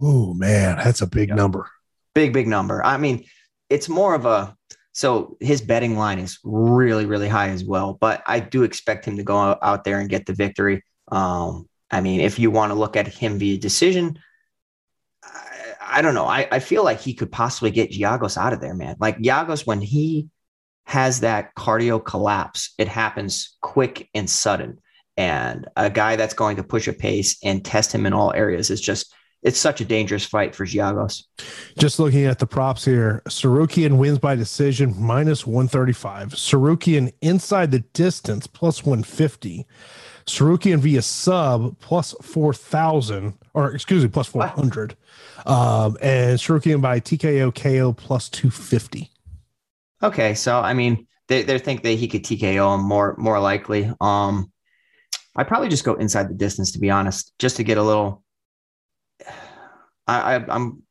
[0.00, 1.68] oh man, that's a big number,
[2.14, 2.84] big big number.
[2.84, 3.24] I mean,
[3.70, 4.56] it's more of a
[4.94, 7.98] so his betting line is really, really high as well.
[8.00, 10.84] But I do expect him to go out there and get the victory.
[11.10, 14.20] Um, I mean, if you want to look at him via decision,
[15.24, 16.26] I, I don't know.
[16.26, 18.94] I, I feel like he could possibly get Giagos out of there, man.
[19.00, 20.28] Like Giagos, when he
[20.86, 24.78] has that cardio collapse, it happens quick and sudden.
[25.16, 28.70] And a guy that's going to push a pace and test him in all areas
[28.70, 29.12] is just
[29.44, 31.24] it's such a dangerous fight for Giagos.
[31.78, 36.30] Just looking at the props here, Tsarukyan wins by decision minus 135.
[36.30, 39.66] Tsarukyan inside the distance plus 150.
[40.26, 44.96] Tsarukyan via sub plus 4,000, or excuse me, plus 400.
[45.44, 49.10] Um, and Tsarukyan by TKO KO plus 250.
[50.02, 50.34] Okay.
[50.34, 53.92] So, I mean, they, they think that he could TKO him more, more likely.
[54.00, 54.50] Um,
[55.36, 58.23] I probably just go inside the distance to be honest, just to get a little.
[60.06, 60.82] I, I I'm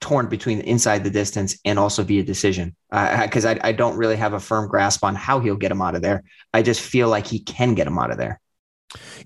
[0.00, 4.16] torn between inside the distance and also via decision because uh, I, I don't really
[4.16, 6.22] have a firm grasp on how he'll get him out of there.
[6.54, 8.40] I just feel like he can get him out of there.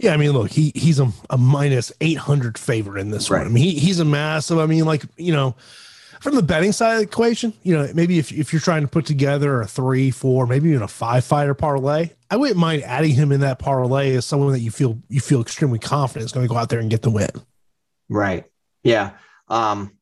[0.01, 3.39] Yeah, I mean, look, he he's a, a minus eight hundred favorite in this right.
[3.39, 3.47] one.
[3.47, 4.59] I mean, he, he's a massive.
[4.59, 5.55] I mean, like you know,
[6.21, 8.89] from the betting side of the equation, you know, maybe if if you're trying to
[8.89, 13.15] put together a three, four, maybe even a five fighter parlay, I wouldn't mind adding
[13.15, 16.47] him in that parlay as someone that you feel you feel extremely confident is going
[16.47, 17.31] to go out there and get the win.
[18.09, 18.45] Right.
[18.83, 19.13] Yeah.
[19.53, 19.93] Um,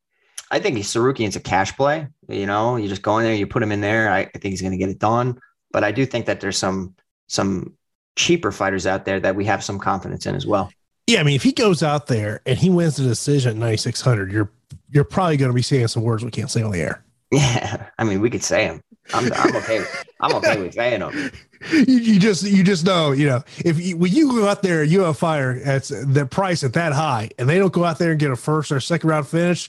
[0.50, 2.06] I think Tsarukyan's a cash play.
[2.28, 4.10] You know, you just go in there, you put him in there.
[4.10, 5.38] I, I think he's going to get it done.
[5.72, 6.94] But I do think that there's some
[7.26, 7.74] some
[8.16, 10.70] cheaper fighters out there that we have some confidence in as well.
[11.06, 14.32] Yeah, I mean, if he goes out there and he wins the decision at 9600,
[14.32, 14.50] you're
[14.90, 17.04] you're probably going to be saying some words we can't say on the air.
[17.32, 18.82] Yeah, I mean, we could say them.
[19.12, 19.84] I'm, I'm okay.
[20.20, 21.30] I'm okay with saying them.
[21.72, 24.82] You, you, just you just know you know if you, when you go out there
[24.82, 28.12] you have fire at the price at that high and they don't go out there
[28.12, 29.68] and get a first or second round finish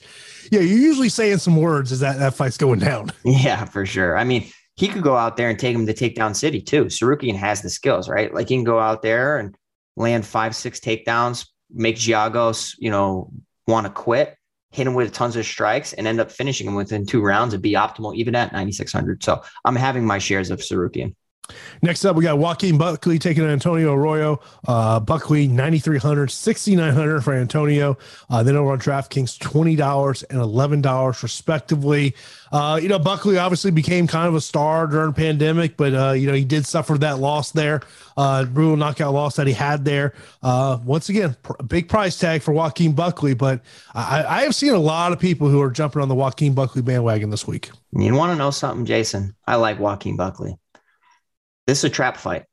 [0.50, 3.10] yeah, you're usually saying some words as that, that fight's going down.
[3.24, 4.18] Yeah, for sure.
[4.18, 6.86] I mean, he could go out there and take him to takedown city too.
[6.86, 8.32] Tsarukyan has the skills, right?
[8.32, 9.56] Like he can go out there and
[9.96, 13.30] land five, six takedowns, make Giagos, you know,
[13.66, 14.36] want to quit,
[14.72, 17.62] hit him with tons of strikes, and end up finishing him within two rounds and
[17.62, 19.22] be optimal even at 9,600.
[19.22, 21.14] So I'm having my shares of Tsarukyan.
[21.82, 24.40] Next up, we got Joaquin Buckley taking Antonio Arroyo.
[24.66, 27.98] Uh, Buckley, 9,300, 6,900 for Antonio.
[28.30, 32.14] Uh, then over on DraftKings, $20 and $11 respectively.
[32.52, 36.26] Uh, you know, Buckley obviously became kind of a star during pandemic, but, uh, you
[36.26, 37.80] know, he did suffer that loss there,
[38.18, 40.12] uh, brutal knockout loss that he had there.
[40.42, 43.62] Uh, once again, pr- big price tag for Joaquin Buckley, but
[43.94, 46.82] I, I have seen a lot of people who are jumping on the Joaquin Buckley
[46.82, 47.70] bandwagon this week.
[47.92, 49.34] You want to know something, Jason?
[49.46, 50.58] I like Joaquin Buckley.
[51.66, 52.44] This is a trap fight.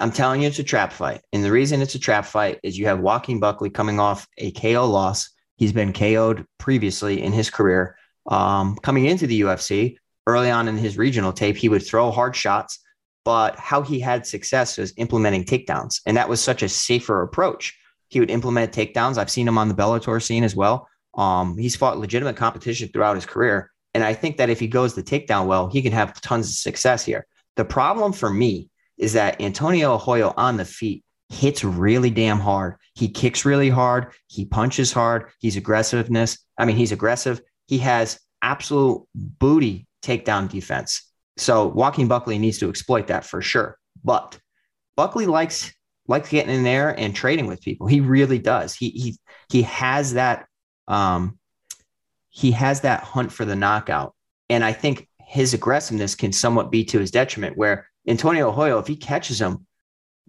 [0.00, 1.22] I'm telling you, it's a trap fight.
[1.32, 4.50] And the reason it's a trap fight is you have Joaquin Buckley coming off a
[4.50, 5.30] KO loss.
[5.56, 7.96] He's been KO'd previously in his career.
[8.28, 12.34] Um, coming into the UFC early on in his regional tape, he would throw hard
[12.34, 12.80] shots,
[13.24, 16.00] but how he had success was implementing takedowns.
[16.06, 17.76] And that was such a safer approach.
[18.08, 19.18] He would implement takedowns.
[19.18, 20.88] I've seen him on the Bellator scene as well.
[21.14, 23.70] Um, he's fought legitimate competition throughout his career.
[23.94, 26.54] And I think that if he goes the takedown well, he can have tons of
[26.54, 27.26] success here.
[27.56, 32.76] The problem for me is that Antonio Arroyo on the feet hits really damn hard.
[32.94, 34.12] He kicks really hard.
[34.28, 35.30] He punches hard.
[35.38, 36.38] He's aggressiveness.
[36.58, 37.40] I mean, he's aggressive.
[37.66, 41.02] He has absolute booty takedown defense.
[41.36, 43.78] So Joaquin Buckley needs to exploit that for sure.
[44.04, 44.38] But
[44.96, 45.72] Buckley likes
[46.08, 47.86] likes getting in there and trading with people.
[47.86, 48.74] He really does.
[48.74, 49.18] He he
[49.50, 50.46] he has that
[50.88, 51.38] um
[52.30, 54.14] he has that hunt for the knockout.
[54.48, 57.56] And I think his aggressiveness can somewhat be to his detriment.
[57.56, 59.66] Where Antonio Arroyo, if he catches him,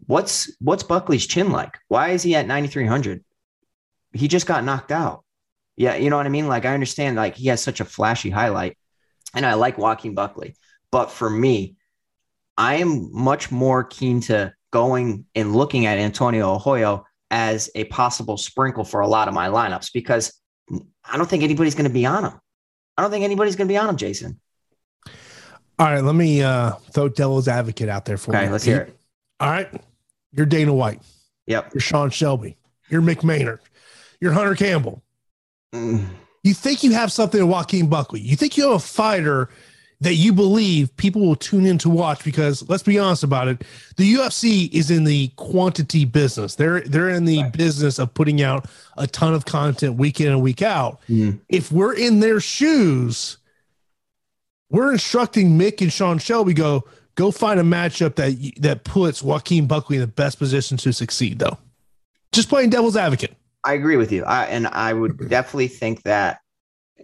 [0.06, 1.78] what's what's Buckley's chin like?
[1.88, 3.23] Why is he at 9,300?
[4.13, 5.23] He just got knocked out.
[5.78, 6.48] Yeah, you know what I mean?
[6.48, 8.78] Like I understand like he has such a flashy highlight
[9.34, 10.56] and I like Joaquin Buckley.
[10.92, 11.76] But for me,
[12.58, 18.38] I am much more keen to going and looking at Antonio Arroyo as a possible
[18.38, 20.34] sprinkle for a lot of my lineups because
[21.06, 22.34] I don't think anybody's going to be on him.
[22.98, 24.40] I don't think anybody's going to be on him, Jason.
[25.80, 28.52] All right, let me uh, throw devil's advocate out there for okay, you.
[28.52, 29.00] let's hear it.
[29.40, 29.70] All right.
[30.32, 31.02] You're Dana White.
[31.46, 31.74] Yep.
[31.74, 32.58] You're Sean Shelby.
[32.90, 33.60] You're Mick Maynard.
[34.20, 35.04] You're Hunter Campbell.
[35.74, 38.22] You think you have something in Joaquin Buckley.
[38.22, 39.50] You think you have a fighter
[40.00, 43.64] that you believe people will tune in to watch because let's be honest about it.
[43.98, 46.56] The UFC is in the quantity business.
[46.56, 47.54] They're they're in the right.
[47.54, 51.02] business of putting out a ton of content week in and week out.
[51.10, 51.40] Mm.
[51.50, 53.38] If we're in their shoes,
[54.70, 56.84] we're instructing Mick and Sean Shelby go
[57.16, 61.40] go find a matchup that that puts Joaquin Buckley in the best position to succeed.
[61.40, 61.58] Though,
[62.32, 63.36] just playing devil's advocate.
[63.63, 66.39] I agree with you, I, and I would definitely think that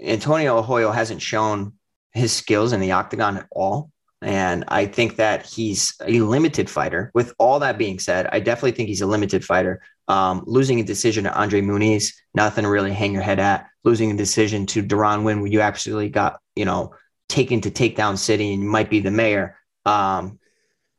[0.01, 1.73] Antonio Arroyo hasn't shown
[2.13, 3.91] his skills in the octagon at all.
[4.21, 7.11] And I think that he's a limited fighter.
[7.13, 9.81] With all that being said, I definitely think he's a limited fighter.
[10.07, 13.67] Um, losing a decision to Andre Muniz, nothing to really hang your head at.
[13.83, 16.93] Losing a decision to Deron Winn, when you actually got, you know,
[17.27, 19.57] taken to takedown city and you might be the mayor.
[19.85, 20.39] Um,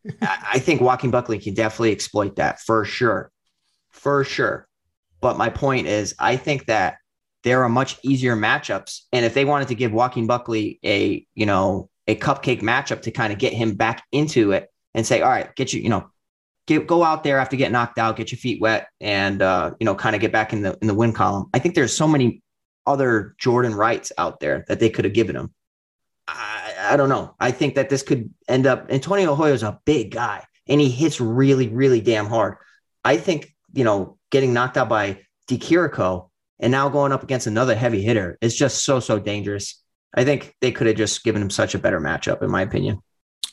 [0.20, 3.30] I think Joaquin Buckley can definitely exploit that for sure,
[3.90, 4.68] for sure.
[5.24, 6.98] But my point is, I think that
[7.44, 11.46] there are much easier matchups, and if they wanted to give Joaquin Buckley a you
[11.46, 15.30] know a cupcake matchup to kind of get him back into it and say, all
[15.30, 16.10] right, get you you know
[16.66, 19.86] Get, go out there after getting knocked out, get your feet wet, and uh, you
[19.86, 21.46] know, kind of get back in the in the win column.
[21.54, 22.42] I think there's so many
[22.86, 25.54] other Jordan Wrights out there that they could have given him.
[26.28, 27.34] I, I don't know.
[27.40, 28.90] I think that this could end up.
[28.90, 32.56] Antonio is a big guy and he hits really, really damn hard.
[33.02, 37.46] I think you know, getting knocked out by Di Chirico and now going up against
[37.46, 39.80] another heavy hitter is just so, so dangerous.
[40.12, 42.98] I think they could have just given him such a better matchup, in my opinion.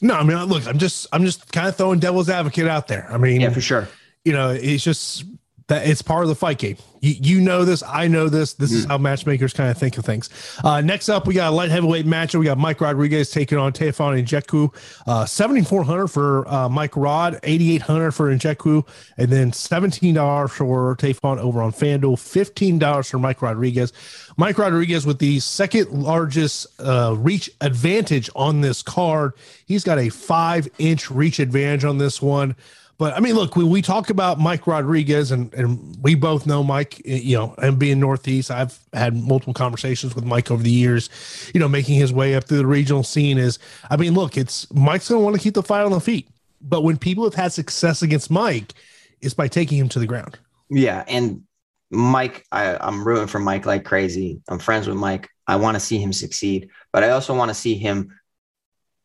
[0.02, 3.08] No, I mean, look, I'm just, I'm just kind of throwing devil's advocate out there.
[3.12, 3.88] I mean, yeah, for sure.
[4.26, 5.24] You know, it's just
[5.72, 6.76] that it's part of the fight game.
[7.00, 8.56] You, you know this, I know this.
[8.56, 8.76] This mm.
[8.76, 10.30] is how matchmakers kind of think of things.
[10.66, 12.40] Uh, next up, we got a light heavyweight matchup.
[12.40, 14.76] We got Mike Rodriguez taking on Tefan Nzechukwu.
[15.08, 18.86] Uh, 7400 for uh, Mike Rod, 8800 for Nzechukwu,
[19.18, 23.94] and then $17 for Tefan over on FanDuel, $15 for Mike Rodriguez.
[24.36, 29.32] Mike Rodriguez with the second largest uh, reach advantage on this card.
[29.66, 32.58] He's got a five inch reach advantage on this one.
[33.02, 36.62] But I mean, look, we, we talk about Mike Rodriguez, and, and we both know
[36.62, 40.70] Mike, eh, you know, and being Northeast, I've had multiple conversations with Mike over the
[40.70, 41.10] years,
[41.52, 43.40] you know, making his way up through the regional scene.
[43.40, 43.58] Is,
[43.90, 46.30] I mean, look, it's Mike's going to want to keep the fight on the feet.
[46.62, 48.76] But when people have had success against Mike,
[49.20, 50.38] it's by taking him to the ground.
[50.70, 51.04] Yeah.
[51.08, 51.42] And
[51.90, 54.44] Mike, I, I'm rooting for Mike like crazy.
[54.48, 55.28] I'm friends with Mike.
[55.48, 58.16] I want to see him succeed, but I also want to see him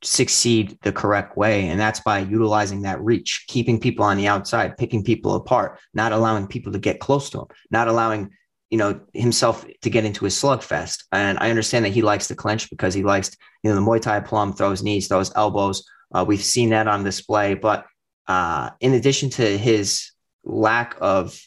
[0.03, 1.69] succeed the correct way.
[1.69, 6.13] And that's by utilizing that reach, keeping people on the outside, picking people apart, not
[6.13, 8.31] allowing people to get close to him, not allowing,
[8.71, 11.05] you know, himself to get into his slugfest.
[11.13, 14.01] And I understand that he likes to clinch because he likes, you know, the Muay
[14.01, 15.85] Thai plum, throws knees, throws elbows.
[16.13, 17.55] Uh, we've seen that on display.
[17.55, 17.87] But
[18.29, 20.13] uh, in addition to his
[20.45, 21.41] lack of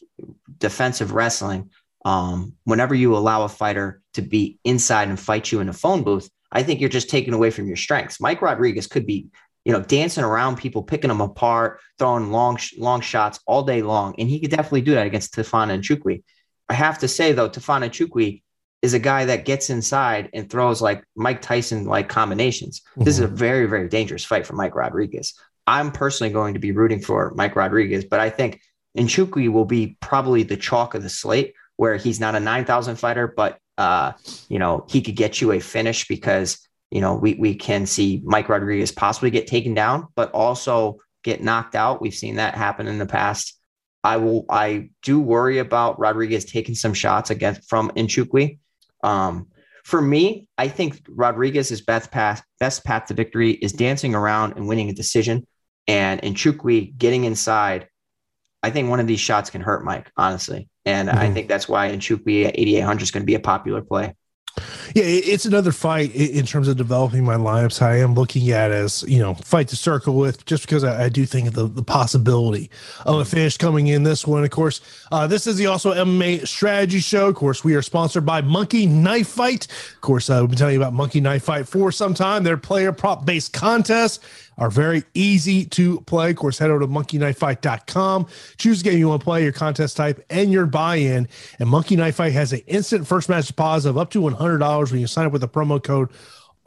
[0.58, 1.70] defensive wrestling,
[2.06, 6.04] um, whenever you allow a fighter to be inside and fight you in a phone
[6.04, 8.20] booth, I think you're just taking away from your strengths.
[8.20, 9.28] Mike Rodriguez could be,
[9.66, 14.16] you know, dancing around people, picking them apart, throwing long, long shots all day long.
[14.18, 16.24] And he could definitely do that against Tefana and Nzechukwu.
[16.70, 18.42] I have to say, though, Tefan Nzechukwu
[18.82, 22.82] is a guy that gets inside and throws like Mike Tyson like combinations.
[22.82, 23.04] Mm-hmm.
[23.04, 23.36] This is a mm-hmm.
[23.36, 25.34] very, very dangerous fight for Mike Rodriguez.
[25.68, 28.62] I'm personally going to be rooting for Mike Rodriguez, but I think
[28.98, 33.28] Nzechukwu will be probably the chalk of the slate where he's not a 9,000 fighter,
[33.28, 34.12] but uh,
[34.50, 36.60] you know, he could get you a finish because,
[36.92, 41.42] you know, we, we can see Mike Rodriguez possibly get taken down, but also get
[41.42, 42.02] knocked out.
[42.02, 43.58] We've seen that happen in the past.
[44.04, 48.58] I will, I do worry about Rodriguez taking some shots against from Nzechukwu.
[49.04, 49.48] Um,
[49.84, 54.68] for me, I think Rodriguez's best path, best path to victory is dancing around and
[54.68, 55.48] winning a decision.
[55.88, 57.88] And Nzechukwu getting inside,
[58.62, 60.69] I think one of these shots can hurt Mike, honestly.
[60.90, 61.18] And mm-hmm.
[61.18, 64.16] I think that's why Nzechukwu at 8,800 is going to be a popular play.
[64.96, 67.82] Yeah, it's another fight in terms of developing my lineups.
[67.82, 71.10] I am looking at as you know fight to circle with, just because I, I
[71.10, 72.72] do think of the, the possibility
[73.06, 74.44] of a finish coming in this one.
[74.44, 77.30] Of course, uh, this is the also MMA strategy show.
[77.30, 79.68] Of course, we are sponsored by Monkey Knife Fight.
[79.94, 82.44] Of course, uh, we've been telling you about Monkey Knife Fight for some time.
[82.44, 84.24] Their player prop based contest
[84.60, 86.30] are very easy to play.
[86.30, 88.28] Of course, head over to monkeyknifefight.com.
[88.58, 91.28] Choose a game you want to play, your contest type, and your buy-in.
[91.58, 95.00] And Monkey Knife Fight has an instant first match deposit of up to $100 when
[95.00, 96.10] you sign up with the promo code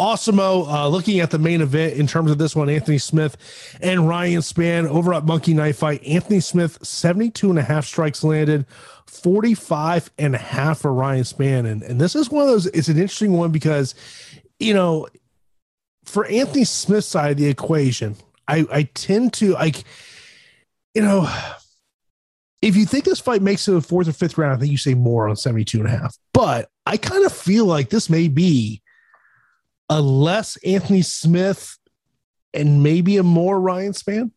[0.00, 0.66] Awesemo.
[0.66, 3.36] Uh, looking at the main event in terms of this one, Anthony Smith
[3.80, 6.02] and Ryan Spann over at Monkey Knife Fight.
[6.04, 8.66] Anthony Smith, 72 and a half strikes landed,
[9.06, 11.70] 45 and a half for Ryan Spann.
[11.70, 13.94] And, and this is one of those, it's an interesting one because,
[14.58, 15.06] you know,
[16.12, 19.82] for Anthony Smith's side of the equation, I, I tend to like,
[20.94, 21.26] you know,
[22.60, 24.76] if you think this fight makes it a fourth or fifth round, I think you
[24.76, 26.14] say more on 72 and a half.
[26.34, 28.82] But I kind of feel like this may be
[29.88, 31.78] a less Anthony Smith
[32.52, 34.32] and maybe a more Ryan Spann.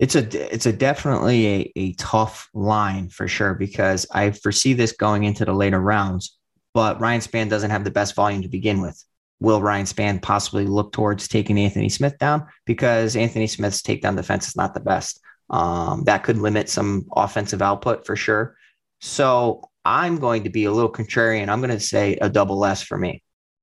[0.00, 4.92] It's a it's a definitely a, a tough line for sure because I foresee this
[4.92, 6.38] going into the later rounds,
[6.74, 9.04] but Ryan Spann doesn't have the best volume to begin with
[9.40, 14.48] will Ryan Spann possibly look towards taking Anthony Smith down because Anthony Smith's takedown defense
[14.48, 15.20] is not the best.
[15.48, 18.56] Um, that could limit some offensive output for sure.
[19.00, 21.48] So I'm going to be a little contrarian.
[21.48, 23.22] I'm going to say a double S for me.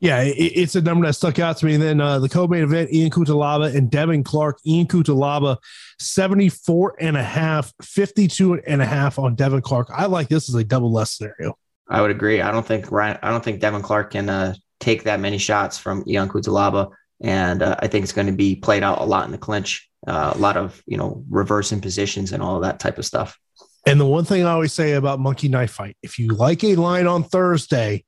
[0.00, 1.74] Yeah, it, it's a number that stuck out to me.
[1.74, 4.58] And then uh, the co-main event, Ian Cutelaba and Devin Clark.
[4.66, 5.56] Ian Cutelaba,
[5.98, 9.88] 74 and a half, 52 and a half on Devin Clark.
[9.94, 11.56] I like this as a double less scenario.
[11.88, 12.40] I would agree.
[12.40, 15.78] I don't think Ryan, I don't think Devin Clark can uh, take that many shots
[15.78, 16.90] from Ian Cutelaba.
[17.20, 19.88] And uh, I think it's going to be played out a lot in the clinch,
[20.06, 23.38] uh, a lot of, you know, reversing positions and all that type of stuff.
[23.86, 26.74] And the one thing I always say about Monkey Knife Fight, if you like a
[26.74, 28.04] line on Thursday,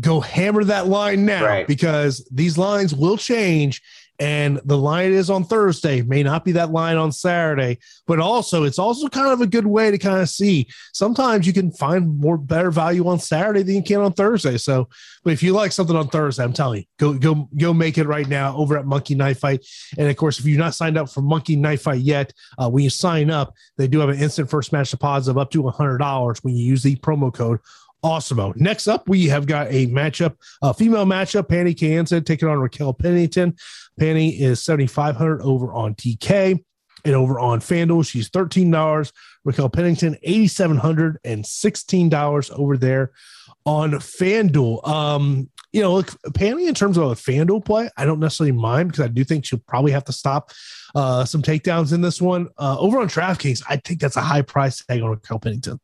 [0.00, 1.66] go hammer that line now Right.
[1.66, 3.82] because these lines will change.
[4.18, 8.62] And the line is on Thursday may not be that line on Saturday, but also
[8.62, 10.68] it's also kind of a good way to kind of see.
[10.92, 14.58] Sometimes you can find more better value on Saturday than you can on Thursday.
[14.58, 14.88] So,
[15.24, 18.06] but if you like something on Thursday, I'm telling you, go go go make it
[18.06, 19.66] right now over at Monkey Knife Fight.
[19.98, 22.84] And of course, if you're not signed up for Monkey Knife Fight yet, uh, when
[22.84, 26.44] you sign up, they do have an instant first match deposit of up to $100
[26.44, 27.58] when you use the promo code
[28.04, 28.54] Awesemo.
[28.56, 31.48] Next up, we have got a matchup, a female matchup.
[31.48, 33.56] Pannie Kianzad taking on Raquel Pennington.
[33.98, 36.62] Penny is 7,500 over on DK
[37.04, 38.06] and over on FanDuel.
[38.06, 39.12] She's $13.
[39.44, 43.12] Raquel Pennington, 8,700 and $16 over there
[43.64, 44.86] on FanDuel.
[44.86, 48.90] Um, you know, look, Penny in terms of a FanDuel play, I don't necessarily mind
[48.90, 50.50] because I do think she'll probably have to stop
[50.94, 52.48] uh, some takedowns in this one.
[52.58, 55.80] Uh, over on DraftKings, I think that's a high price tag on Raquel Pennington.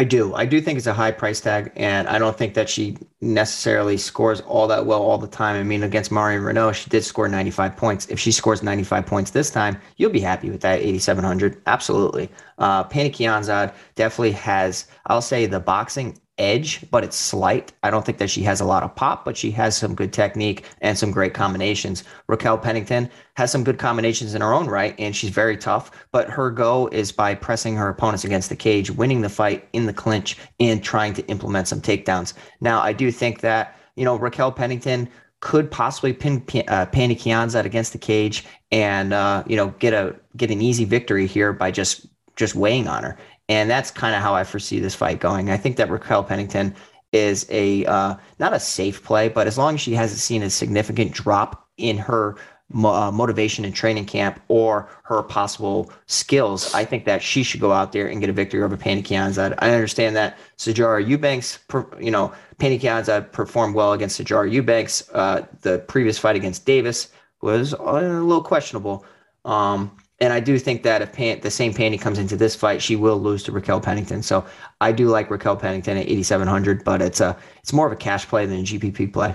[0.00, 0.34] I do.
[0.34, 3.98] I do think it's a high price tag, and I don't think that she necessarily
[3.98, 5.56] scores all that well all the time.
[5.56, 8.06] I mean, against Marion Reneau, she did score 95 points.
[8.06, 11.60] If she scores 95 points this time, you'll be happy with that 8,700.
[11.66, 12.30] Absolutely.
[12.56, 17.72] Uh, Pannie Kianzad definitely has, I'll say, the boxing edge, but it's slight.
[17.82, 20.12] I don't think that she has a lot of pop, but she has some good
[20.12, 22.02] technique and some great combinations.
[22.26, 26.28] Raquel Pennington has some good combinations in her own right, and she's very tough, but
[26.30, 29.92] her go is by pressing her opponents against the cage, winning the fight in the
[29.92, 32.32] clinch, and trying to implement some takedowns.
[32.60, 35.08] Now, I do think that, you know, Raquel Pennington
[35.40, 40.14] could possibly pin uh, Pannie Kianzad against the cage and, uh, you know, get a
[40.36, 43.18] get an easy victory here by just just weighing on her.
[43.50, 45.50] And that's kind of how I foresee this fight going.
[45.50, 46.72] I think that Raquel Pennington
[47.12, 50.48] is a uh, not a safe play, but as long as she hasn't seen a
[50.48, 52.36] significant drop in her
[52.72, 57.72] uh, motivation in training camp or her possible skills, I think that she should go
[57.72, 59.56] out there and get a victory over Kianzad.
[59.58, 61.58] I understand that Sijara Eubanks,
[61.98, 65.10] you know, Kianzad performed well against Sijara Eubanks.
[65.12, 67.08] Uh, the previous fight against Davis
[67.42, 69.04] was a little questionable.
[69.44, 69.90] Um,
[70.20, 72.96] and I do think that if Pan, the same Panty comes into this fight, she
[72.96, 74.22] will lose to Raquel Pennington.
[74.22, 74.44] So
[74.80, 78.26] I do like Raquel Pennington at 8,700, but it's a it's more of a cash
[78.26, 79.34] play than a GPP play.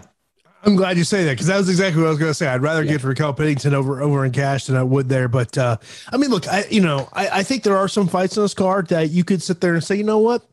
[0.63, 2.47] I'm glad you say that because that was exactly what I was going to say.
[2.47, 2.93] I'd rather Yeah.
[2.93, 5.27] get Raquel Pennington over over in cash than I would there.
[5.27, 5.77] But uh,
[6.11, 8.53] I mean, look, I you know, I, I think there are some fights on this
[8.53, 10.43] card that you could sit there and say, you know what,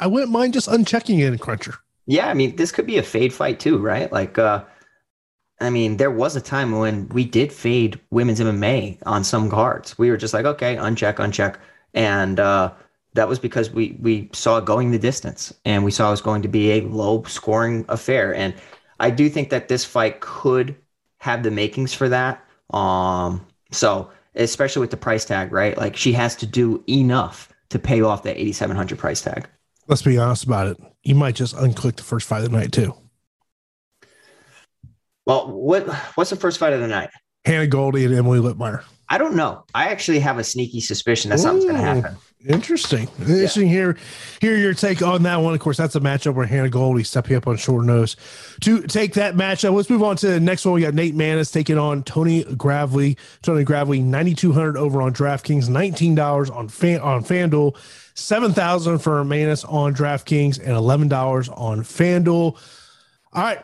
[0.00, 1.74] I wouldn't mind just unchecking it in Cruncher.
[2.06, 4.10] Yeah, I mean, this could be a fade fight too, right?
[4.10, 4.64] Like, uh,
[5.62, 9.96] I mean, there was a time when we did fade women's MMA on some cards.
[9.98, 11.56] We were just like, okay, uncheck, uncheck,
[11.94, 12.72] and uh,
[13.14, 16.42] that was because we we saw going the distance, and we saw it was going
[16.42, 18.34] to be a low scoring affair.
[18.34, 18.54] And
[19.00, 20.76] I do think that this fight could
[21.18, 22.44] have the makings for that.
[22.70, 25.76] Um, so especially with the price tag, right?
[25.76, 29.48] Like she has to do enough to pay off that eighty seven hundred price tag.
[29.88, 30.78] Let's be honest about it.
[31.02, 32.94] You might just unclick the first fight of the night too.
[35.26, 37.10] Well, what what's the first fight of the night?
[37.44, 38.84] Hannah Goldy and Emily Whitmire.
[39.08, 39.64] I don't know.
[39.74, 42.16] I actually have a sneaky suspicion that something's going to happen.
[42.48, 43.08] Interesting.
[43.20, 43.68] Interesting.
[43.68, 43.98] Hear,
[44.40, 45.52] hear your take on that one.
[45.52, 48.16] Of course, that's a matchup where Hannah Goldy stepping up on short nose
[48.62, 49.74] to take that matchup.
[49.74, 50.74] Let's move on to the next one.
[50.74, 53.18] We got Nate Maness taking on Tony Gravely.
[53.42, 57.76] Tony Gravely, 9,200 over on DraftKings, $19 on fan, on FanDuel,
[58.14, 62.56] 7,000 for Maness on DraftKings, and $11 on FanDuel.
[63.34, 63.62] All right.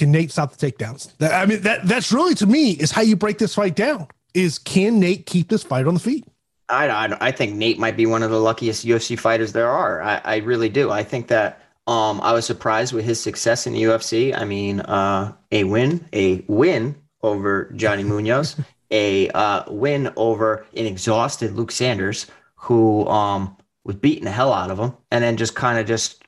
[0.00, 1.14] Can Nate stop the takedowns?
[1.18, 4.08] That, I mean, that that's really to me is how you break this fight down.
[4.32, 6.24] Is can Nate keep this fight on the feet?
[6.70, 10.00] I, I, I think Nate might be one of the luckiest UFC fighters there are.
[10.00, 10.90] I, I really do.
[10.90, 14.34] I think that um, I was surprised with his success in the UFC.
[14.34, 18.56] I mean, uh, a win, a win over Johnny Munoz,
[18.90, 24.70] a uh, win over an exhausted Luke Sanders, who um, was beating the hell out
[24.70, 26.24] of him, and then just kind of just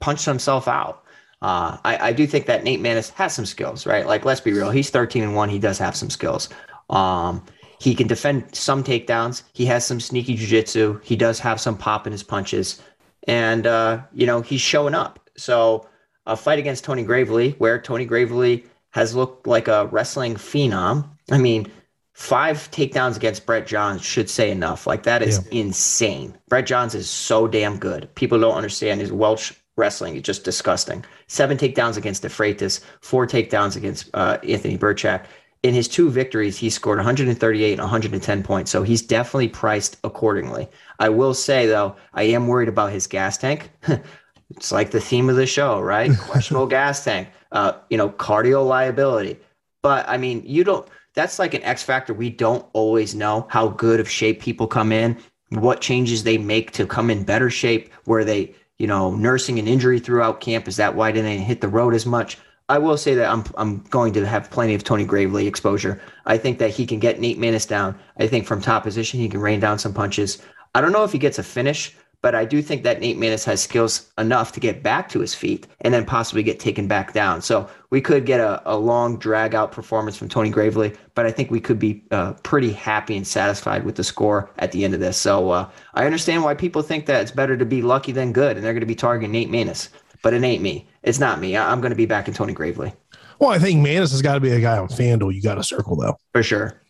[0.00, 1.02] punched himself out.
[1.42, 4.06] Uh, I, I do think that Nate Maness has some skills, right?
[4.06, 4.70] Like, let's be real.
[4.70, 5.48] He's 13 and one.
[5.48, 6.48] He does have some skills.
[6.88, 7.44] Um,
[7.78, 9.42] he can defend some takedowns.
[9.52, 11.00] He has some sneaky jiu-jitsu.
[11.02, 12.80] He does have some pop in his punches.
[13.28, 15.28] And, uh, you know, he's showing up.
[15.36, 15.86] So
[16.26, 21.08] a fight against Tony Gravely, where Tony Gravely has looked like a wrestling phenom.
[21.30, 21.70] I mean,
[22.14, 24.86] five takedowns against Brett Johns should say enough.
[24.86, 25.60] Like that is yeah.
[25.60, 26.36] insane.
[26.48, 28.12] Brett Johns is so damn good.
[28.14, 30.16] People don't understand his Welsh wrestling.
[30.16, 31.04] It's just disgusting.
[31.28, 35.26] Seven takedowns against DeFreitas, four takedowns against uh, Anthony Birchak.
[35.62, 38.70] in his two victories, he scored 138 and 110 points.
[38.70, 40.68] So he's definitely priced accordingly.
[40.98, 43.70] I will say, though, I am worried about his gas tank.
[44.50, 46.16] it's like the theme of the show, right?
[46.18, 49.38] Questionable gas tank, uh, you know, cardio liability.
[49.82, 52.14] But I mean, you don't, that's like an X factor.
[52.14, 55.18] We don't always know how good of shape people come in,
[55.50, 59.66] what changes they make to come in better shape, where they, you know, nursing an
[59.66, 60.68] injury throughout camp.
[60.68, 62.38] Is that why didn't they hit the road as much?
[62.68, 66.00] I will say that I'm I'm going to have plenty of Tony Gravely exposure.
[66.24, 67.96] I think that he can get Nate Maness down.
[68.18, 70.42] I think from top position he can rain down some punches.
[70.74, 73.44] I don't know if he gets a finish, but I do think that Nate Maness
[73.44, 77.12] has skills enough to get back to his feet and then possibly get taken back
[77.12, 77.42] down.
[77.42, 81.30] So we could get a, a long drag out performance from Tony Gravely, but I
[81.30, 84.94] think we could be uh, pretty happy and satisfied with the score at the end
[84.94, 85.16] of this.
[85.16, 88.56] So uh, I understand why people think that it's better to be lucky than good,
[88.56, 89.88] and they're going to be targeting Nate Maness
[90.26, 90.84] but it ain't me.
[91.04, 91.56] It's not me.
[91.56, 92.92] I- am going to be back in Tony Gravely.
[93.38, 95.32] Well, I think Maness has got to be a guy on FanDuel.
[95.32, 96.82] You got to circle though, for sure.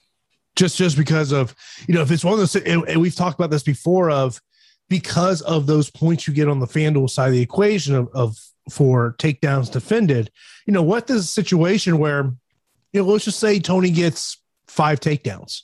[0.54, 1.54] Just just because of
[1.86, 4.40] you know if it's one of those, and we've talked about this before of
[4.88, 8.36] because of those points you get on the FanDuel side of the equation of, of
[8.70, 10.30] for takedowns defended.
[10.66, 11.06] You know what?
[11.06, 12.32] This situation where
[12.92, 15.62] you know let's just say Tony gets five takedowns,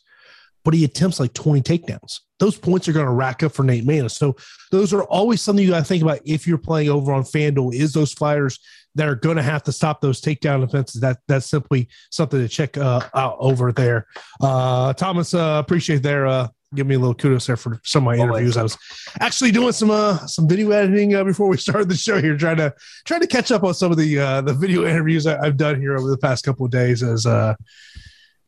[0.64, 3.86] but he attempts like 20 takedowns those points are going to rack up for Nate
[3.86, 4.16] Maness.
[4.16, 4.34] So
[4.72, 7.72] those are always something you got to think about if you're playing over on FanDuel.
[7.72, 8.58] Is those fighters
[8.96, 11.00] that are going to have to stop those takedown offenses?
[11.00, 14.08] That that's simply something to check uh, out over there.
[14.40, 16.26] Uh, Thomas, uh, appreciate there.
[16.74, 18.56] Give me a little kudos there for some of my interviews.
[18.56, 18.78] I was
[19.20, 22.56] actually doing some uh, some video editing uh, before we started the show here, trying
[22.56, 25.56] to trying to catch up on some of the uh, the video interviews I, have
[25.56, 27.02] done here over the past couple of days.
[27.02, 27.54] As uh,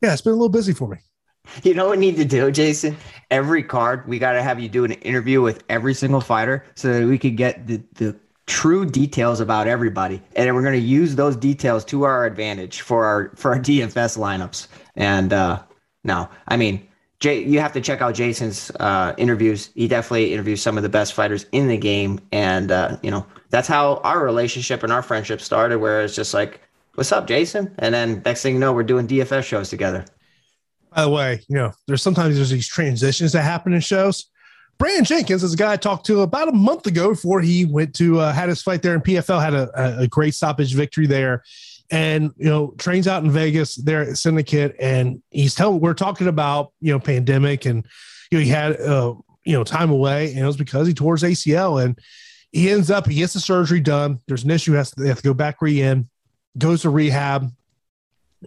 [0.01, 0.99] yeah, it's been a little busy for me.
[1.62, 2.97] You know what we need to do, Jason?
[3.31, 6.93] Every card, we got to have you do an interview with every single fighter so
[6.93, 8.16] that we could get the, the
[8.47, 10.22] true details about everybody.
[10.37, 14.18] And we're going to use those details to our advantage for our for our DFS
[14.18, 14.68] lineups.
[14.97, 15.62] And uh
[16.05, 16.87] no, I mean,
[17.25, 19.70] Jay, you have to check out Jason's uh, interviews.
[19.75, 23.25] He definitely interviews some of the best fighters in the game, and uh, you know
[23.49, 25.79] that's how our relationship and our friendship started.
[25.79, 26.61] Where it's just like,
[26.97, 30.05] "What's up, Jason?" And then next thing you know, we're doing DFS shows together.
[30.95, 34.27] By the way, you know, there's sometimes there's these transitions that happen in shows.
[34.77, 37.95] Brandon Jenkins is a guy I talked to about a month ago before he went
[37.95, 41.43] to uh, had his fight there in PFL, had a, a great stoppage victory there,
[41.91, 46.28] and you know trains out in Vegas there at Syndicate, and he's telling we're talking
[46.28, 47.87] about you know pandemic and
[48.30, 49.14] you know he had uh,
[49.45, 51.99] you know time away, and it was because he tore his ACL, and
[52.53, 54.20] he ends up he gets the surgery done.
[54.26, 56.09] There's an issue, has to, they have to go back re in,
[56.57, 57.51] goes to rehab,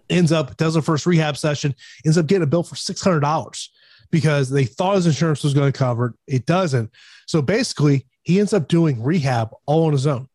[0.10, 1.76] ends up does the first rehab session,
[2.06, 3.72] ends up getting a bill for six hundred dollars
[4.12, 6.36] because they thought his insurance was going to cover it.
[6.36, 6.92] It doesn't.
[7.26, 10.28] So basically, he ends up doing rehab all on his own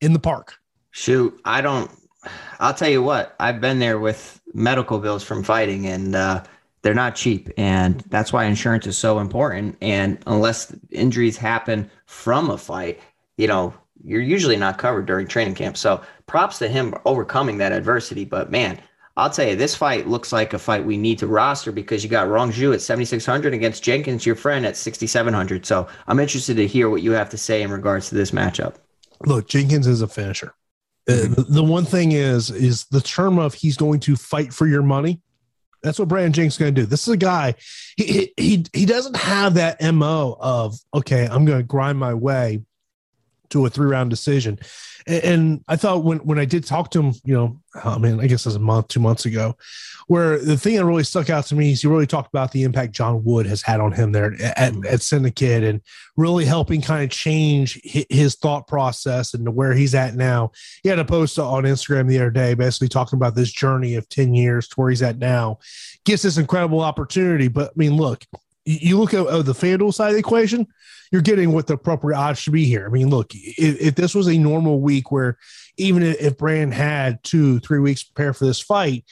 [0.00, 0.56] in the park.
[0.90, 1.90] Shoot, I don't.
[2.60, 3.34] I'll tell you what.
[3.40, 6.44] I've been there with medical bills from fighting, and uh,
[6.82, 9.76] they're not cheap, and that's why insurance is so important.
[9.80, 13.00] And unless injuries happen from a fight,
[13.36, 15.76] you know, you're usually not covered during training camp.
[15.76, 18.24] So props to him overcoming that adversity.
[18.24, 18.78] But man,
[19.16, 22.10] I'll tell you, this fight looks like a fight we need to roster because you
[22.10, 25.64] got Rong Zhu at 7,600 against Jenkins, your friend, at 6,700.
[25.64, 28.74] So I'm interested to hear what you have to say in regards to this matchup.
[29.24, 30.54] Look, Jenkins is a finisher.
[31.08, 31.40] Mm-hmm.
[31.40, 34.82] Uh, the one thing is, is the term of he's going to fight for your
[34.82, 35.20] money.
[35.82, 36.86] That's what Brandon Jenkins is going to do.
[36.86, 37.54] This is a guy.
[37.98, 42.62] He he he doesn't have that mo of okay, I'm going to grind my way
[43.50, 44.58] to a three round decision.
[45.06, 47.98] And, and, I thought when when I did talk to him, you know, oh, I
[47.98, 49.56] mean, I guess it was a month, two months ago,
[50.06, 52.62] where the thing that really stuck out to me is he really talked about the
[52.62, 55.80] impact John Wood has had on him there at, at Syndicate and
[56.16, 60.52] really helping kind of change his thought process and where he's at now.
[60.82, 64.08] He had a post on Instagram the other day, basically talking about this journey of
[64.08, 65.58] 10 years to where he's at now.
[66.04, 67.48] Gets this incredible opportunity.
[67.48, 68.24] But I mean, look,
[68.64, 70.66] you look at the FanDuel side of the equation,
[71.14, 72.86] you're getting what the appropriate odds should be here.
[72.86, 75.38] I mean, look, if, if this was a normal week where
[75.76, 79.04] even if Brand had two, three weeks prepare for this fight,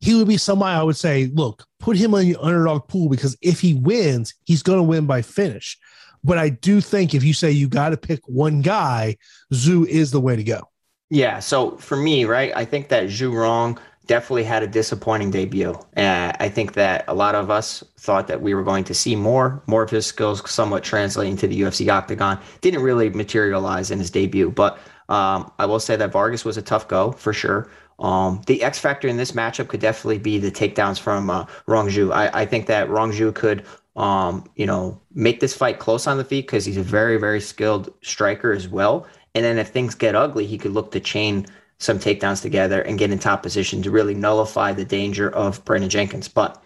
[0.00, 3.36] he would be somebody I would say, look, put him in the underdog pool because
[3.42, 5.78] if he wins, he's going to win by finish.
[6.24, 9.16] But I do think if you say you got to pick one guy,
[9.54, 10.62] Zhu is the way to go.
[11.10, 11.38] Yeah.
[11.38, 15.78] So for me, right, I think that Zhu Rong definitely had a disappointing debut.
[15.94, 19.16] And I think that a lot of us thought that we were going to see
[19.16, 22.38] more, more of his skills somewhat translating to the UFC octagon.
[22.60, 24.78] Didn't really materialize in his debut, but
[25.08, 27.70] um, I will say that Vargas was a tough go for sure.
[27.98, 31.88] Um, the X factor in this matchup could definitely be the takedowns from uh, Rong
[31.88, 32.12] Zhu.
[32.12, 33.64] I, I think that Rong Zhu could,
[33.96, 37.40] um, you know, make this fight close on the feet because he's a very, very
[37.40, 39.06] skilled striker as well.
[39.34, 41.46] And then if things get ugly, he could look to chain
[41.78, 45.90] some takedowns together and get in top position to really nullify the danger of Brandon
[45.90, 46.28] Jenkins.
[46.28, 46.62] But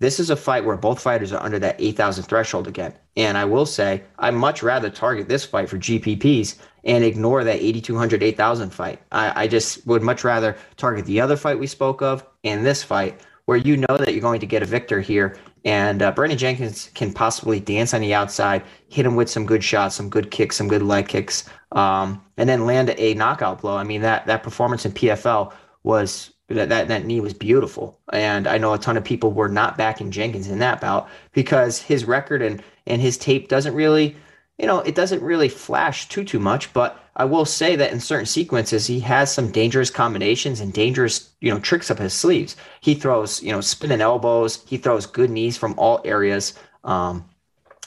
[0.00, 2.94] this is a fight where both fighters are under that 8,000 threshold again.
[3.16, 7.60] And I will say, I much rather target this fight for GPPs and ignore that
[7.60, 9.00] 8,200, 8,000 fight.
[9.10, 12.82] I, I just would much rather target the other fight we spoke of and this
[12.82, 15.36] fight where you know that you're going to get a victor here.
[15.64, 19.64] And uh, Brandon Jenkins can possibly dance on the outside, hit him with some good
[19.64, 23.76] shots, some good kicks, some good leg kicks, um, and then land a knockout blow.
[23.76, 25.52] I mean, that that performance in PFL
[25.82, 27.98] was that, that that knee was beautiful.
[28.12, 31.78] And I know a ton of people were not backing Jenkins in that bout because
[31.78, 34.16] his record and and his tape doesn't really,
[34.58, 36.72] you know, it doesn't really flash too too much.
[36.72, 41.27] But I will say that in certain sequences, he has some dangerous combinations and dangerous,
[41.40, 42.56] you know, tricks up his sleeves.
[42.80, 44.64] He throws, you know, spinning elbows.
[44.66, 46.54] He throws good knees from all areas.
[46.84, 47.28] Um,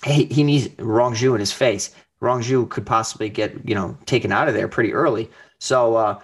[0.06, 1.94] he, he needs Rong Zhu in his face.
[2.20, 5.30] Rong Zhu could possibly get, you know, taken out of there pretty early.
[5.60, 6.20] So uh,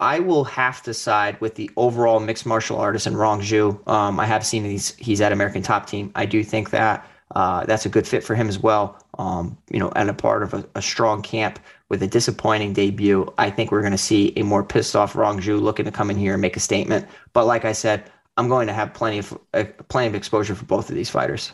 [0.00, 3.86] I will have to side with the overall mixed martial artist and Rong Zhu.
[3.88, 6.12] Um, I have seen he's he's at American Top Team.
[6.14, 9.02] I do think that uh, that's a good fit for him as well.
[9.18, 11.58] Um, you know, and a part of a, a, strong camp
[11.88, 13.32] with a disappointing debut.
[13.38, 16.10] I think we're going to see a more pissed off Rong Zhu looking to come
[16.10, 17.06] in here and make a statement.
[17.32, 20.64] But like I said, I'm going to have plenty of uh, plenty of exposure for
[20.64, 21.52] both of these fighters.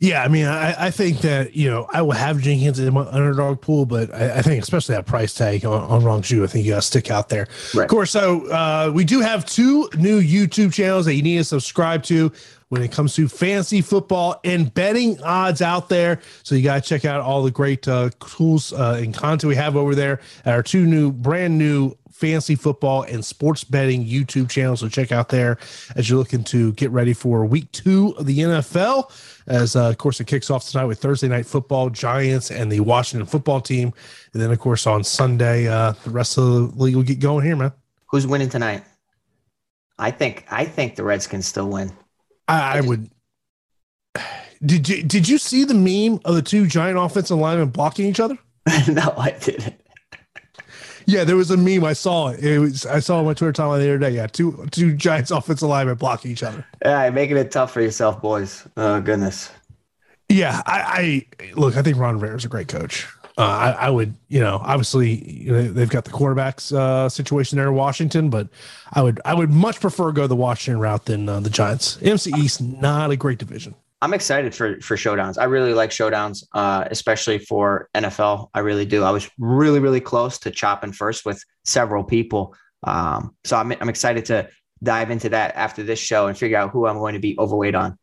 [0.00, 3.02] Yeah, I mean, I, I think that you know I will have Jenkins in my
[3.02, 6.46] underdog pool, but I, I think especially that price tag on, on Rong Zhu, I
[6.46, 7.46] think you got to stick out there.
[7.74, 7.84] Right.
[7.84, 11.44] Of course, so uh, we do have two new YouTube channels that you need to
[11.44, 12.32] subscribe to
[12.70, 16.20] when it comes to fantasy football and betting odds out there.
[16.44, 19.56] So you got to check out all the great uh, tools uh, and content we
[19.56, 24.48] have over there at our two new, brand new fantasy football and sports betting YouTube
[24.48, 24.80] channels.
[24.80, 25.58] So check out there
[25.96, 29.10] as you're looking to get ready for week two of the NFL.
[29.48, 32.80] As uh, of course it kicks off tonight with Thursday night football, Giants and the
[32.80, 33.92] Washington football team,
[34.32, 37.44] and then of course on Sunday uh, the rest of the league will get going
[37.44, 37.72] here, man.
[38.10, 38.84] Who's winning tonight?
[39.98, 41.90] I think I think the Redskins still win.
[42.50, 43.10] I, I would.
[44.62, 48.20] Did you did you see the meme of the two giant offensive linemen blocking each
[48.20, 48.36] other?
[48.88, 49.74] no, I didn't.
[51.06, 51.82] Yeah, there was a meme.
[51.82, 52.44] I saw it.
[52.44, 54.10] It was I saw it on my Twitter timeline the other day.
[54.10, 56.66] Yeah, two two Giants offensive linemen blocking each other.
[56.84, 58.68] Yeah, making it tough for yourself, boys.
[58.76, 59.50] Oh goodness.
[60.28, 61.78] Yeah, I, I look.
[61.78, 63.08] I think Ron Rivera is a great coach.
[63.40, 67.56] Uh, I, I, would, you know, obviously you know, they've got the quarterbacks uh, situation
[67.56, 68.48] there in Washington, but
[68.92, 71.96] I would, I would much prefer go the Washington route than uh, the Giants.
[71.98, 73.74] NFC East, not a great division.
[74.02, 75.38] I'm excited for for showdowns.
[75.38, 78.48] I really like showdowns, uh, especially for NFL.
[78.54, 79.04] I really do.
[79.04, 83.90] I was really, really close to chopping first with several people, um, so I'm I'm
[83.90, 84.48] excited to
[84.82, 87.74] dive into that after this show and figure out who I'm going to be overweight
[87.74, 87.98] on.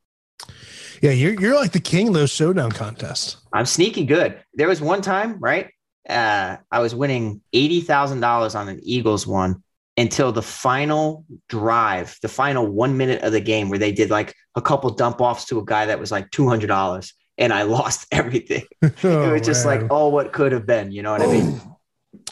[1.02, 3.38] Yeah, you're you're like the king of those showdown contests.
[3.54, 4.42] I'm sneaky good.
[4.54, 5.70] There was one time, right?
[6.08, 9.64] Uh, I was winning eighty thousand dollars on an Eagles one
[9.98, 14.34] until the final drive, the final one minute of the game, where they did like
[14.56, 17.62] a couple dump offs to a guy that was like two hundred dollars, and I
[17.64, 18.66] lost everything.
[18.84, 19.82] oh, it was just man.
[19.82, 20.92] like, oh, what could have been.
[20.92, 21.62] You know what I mean?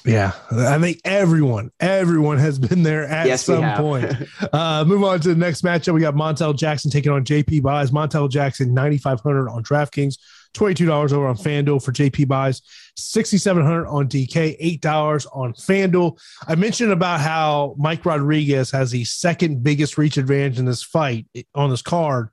[0.04, 4.14] Yeah, I think everyone, everyone has been there at yes, some point.
[4.54, 5.94] uh, move on to the next matchup.
[5.94, 7.92] We got Montel Jackson taking on JP Buys.
[7.92, 10.18] Montel Jackson, 9,500 on DraftKings,
[10.56, 12.62] $22 over on FanDuel for JP Buys,
[12.98, 16.20] 6,700 on DK, $8 on FanDuel.
[16.48, 21.26] I mentioned about how Mike Rodriguez has the second biggest reach advantage in this fight
[21.56, 22.30] on this card.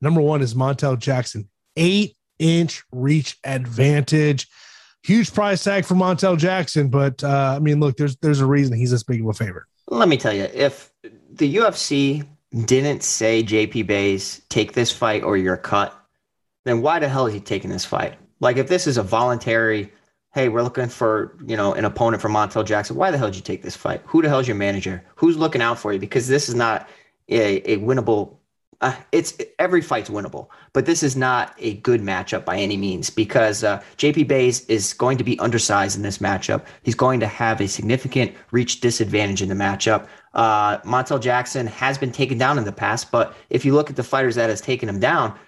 [0.00, 4.46] Number one is Montel Jackson, eight inch reach advantage
[5.06, 8.76] huge price tag for Montel Jackson, but uh, I mean, look, there's there's a reason
[8.76, 9.64] he's this big of a favorite.
[9.88, 10.92] Let me tell you, if
[11.32, 12.26] the UFC
[12.64, 15.94] didn't say JP Buys take this fight or you're cut,
[16.64, 18.18] then why the hell is he taking this fight?
[18.40, 19.92] Like, if this is a voluntary,
[20.34, 23.36] hey, we're looking for you know an opponent for Montel Jackson, why the hell did
[23.36, 24.02] you take this fight?
[24.06, 25.04] Who the hell's your manager?
[25.14, 26.00] Who's looking out for you?
[26.00, 26.88] Because this is not
[27.28, 28.38] a, a winnable
[28.80, 33.08] uh, it's every fight's winnable, but this is not a good matchup by any means
[33.08, 36.66] because uh, JP Buys is going to be undersized in this matchup.
[36.82, 40.06] He's going to have a significant reach disadvantage in the matchup.
[40.34, 43.96] Uh, Montel Jackson has been taken down in the past, but if you look at
[43.96, 45.38] the fighters that has taken him down,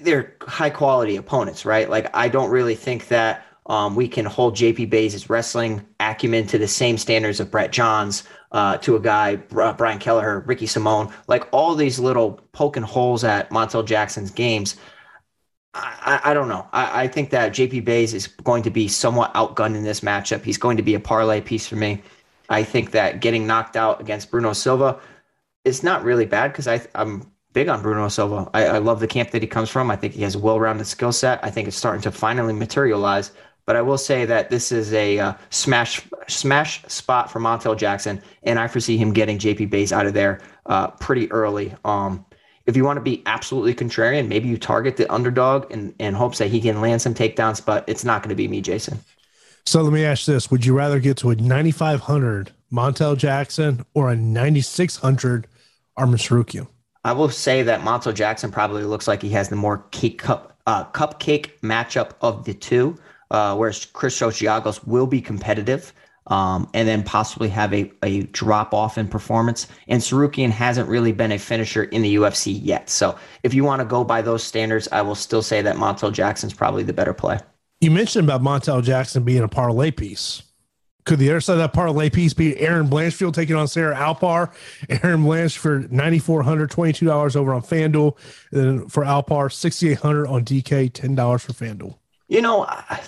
[0.00, 1.88] they're high quality opponents, right?
[1.88, 6.58] Like I don't really think that um, we can hold JP Buys' wrestling acumen to
[6.58, 11.46] the same standards of Brett Johns, uh, to a guy, Brian Kelleher, Ricky Simon, like
[11.52, 14.76] all these little poking holes at Montel Jackson's games.
[15.72, 16.66] I, I, don't know.
[16.72, 20.42] I, I, think that JP Buys is going to be somewhat outgunned in this matchup.
[20.42, 22.02] He's going to be a parlay piece for me.
[22.48, 24.98] I think that getting knocked out against Bruno Silva
[25.64, 28.50] is not really bad because I'm big on Bruno Silva.
[28.52, 29.90] I, I, love the camp that he comes from.
[29.90, 31.38] I think he has a well-rounded skill set.
[31.44, 33.30] I think it's starting to finally materialize.
[33.70, 38.20] But I will say that this is a uh, smash smash spot for Montel Jackson,
[38.42, 41.72] and I foresee him getting JP Buys out of there uh, pretty early.
[41.84, 42.26] Um,
[42.66, 46.38] if you want to be absolutely contrarian, maybe you target the underdog and in hopes
[46.38, 48.98] that he can land some takedowns, but it's not going to be me, Jason.
[49.66, 54.10] So let me ask this: Would you rather get to a 9,500 Montel Jackson or
[54.10, 55.46] a 9,600
[55.96, 56.66] Arman Tsarukyan?
[57.04, 60.50] I will say that Montel Jackson probably looks like he has the more cake cup
[60.66, 62.96] uh, cupcake matchup of the two,
[63.30, 65.92] uh, whereas Chris Giagos will be competitive
[66.26, 69.66] um, and then possibly have a, a drop off in performance.
[69.88, 72.88] And Tsarukyan hasn't really been a finisher in the UFC yet.
[72.88, 76.12] So if you want to go by those standards, I will still say that Montel
[76.12, 77.38] Jackson's probably the better play.
[77.80, 80.42] You mentioned about Montel Jackson being a parlay piece.
[81.06, 84.52] Could the other side of that parlay piece be Erin Blanchfield taking on Sarah Alpar?
[85.02, 88.16] Erin Blanchfield, $9,400, $22 over on FanDuel.
[88.52, 91.96] And then for Alpar, 6,800 on DK, $10 for FanDuel.
[92.30, 92.64] You know,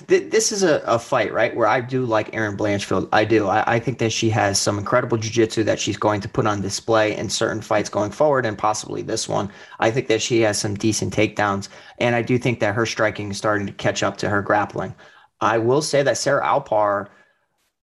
[0.08, 1.54] th- this is a, a fight, right?
[1.54, 3.08] Where I do like Erin Blanchfield.
[3.12, 3.46] I do.
[3.46, 6.60] I, I think that she has some incredible jiu-jitsu that she's going to put on
[6.60, 9.48] display in certain fights going forward, and possibly this one.
[9.78, 11.68] I think that she has some decent takedowns,
[11.98, 14.92] and I do think that her striking is starting to catch up to her grappling.
[15.40, 17.06] I will say that Sarah Alpar,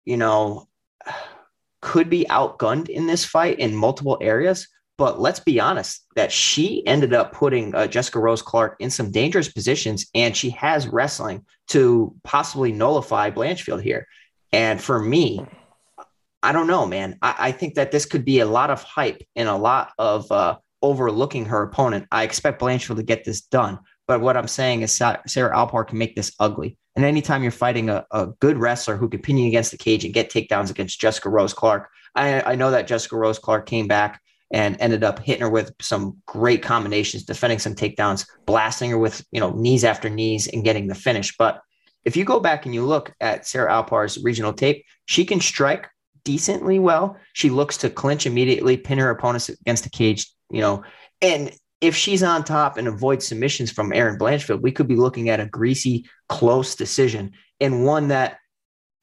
[0.05, 0.69] you know,
[1.81, 6.85] could be outgunned in this fight in multiple areas, but let's be honest, that she
[6.87, 11.45] ended up putting uh, Jessica Rose Clark in some dangerous positions, and she has wrestling
[11.69, 14.07] to possibly nullify Blanchfield here.
[14.53, 15.45] And for me,
[16.41, 17.17] I don't know, man.
[17.21, 20.31] I, I think that this could be a lot of hype and a lot of
[20.31, 22.07] uh, overlooking her opponent.
[22.11, 23.79] I expect Blanchfield to get this done.
[24.07, 26.77] But what I'm saying is Sarah Alpar can make this ugly.
[26.95, 30.05] And anytime you're fighting a, a good wrestler who can pin you against the cage
[30.05, 33.87] and get takedowns against Jessica Rose Clark, I, I know that Jessica Rose Clark came
[33.87, 34.21] back
[34.55, 39.21] and ended up hitting her with some great combinations, defending some takedowns, blasting her with,
[39.31, 41.35] you know, knees after knees and getting the finish.
[41.37, 41.59] But
[42.05, 45.89] if you go back and you look at Sarah Alpar's regional tape, she can strike
[46.23, 47.17] decently well.
[47.33, 50.83] She looks to clinch immediately, pin her opponents against the cage, you know,
[51.21, 51.51] and
[51.81, 55.41] if she's on top and avoids submissions from Erin Blanchfield, we could be looking at
[55.41, 58.37] a greasy, close decision and one that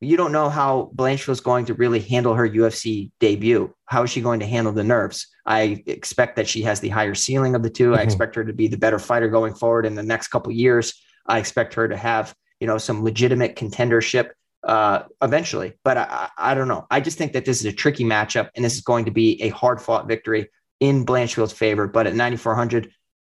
[0.00, 3.74] you don't know how Blanchfield's going to really handle her UFC debut.
[3.84, 5.26] How is she going to handle the nerves?
[5.44, 8.00] I expect that she has the higher ceiling of the 2 mm-hmm.
[8.00, 10.94] I expect her to be the better fighter going forward in the next couple years.
[11.26, 14.30] I expect her to have, you know, some legitimate contendership
[14.64, 15.74] uh, eventually.
[15.84, 16.86] But I, I don't know.
[16.90, 19.42] I just think that this is a tricky matchup, and this is going to be
[19.42, 20.48] a hard fought victory
[20.80, 21.86] in Blanchfield's favor.
[21.86, 22.90] But at 9,400,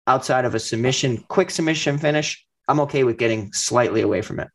[0.08, 4.48] outside of a submission, quick submission finish, I'm okay with getting slightly away from it.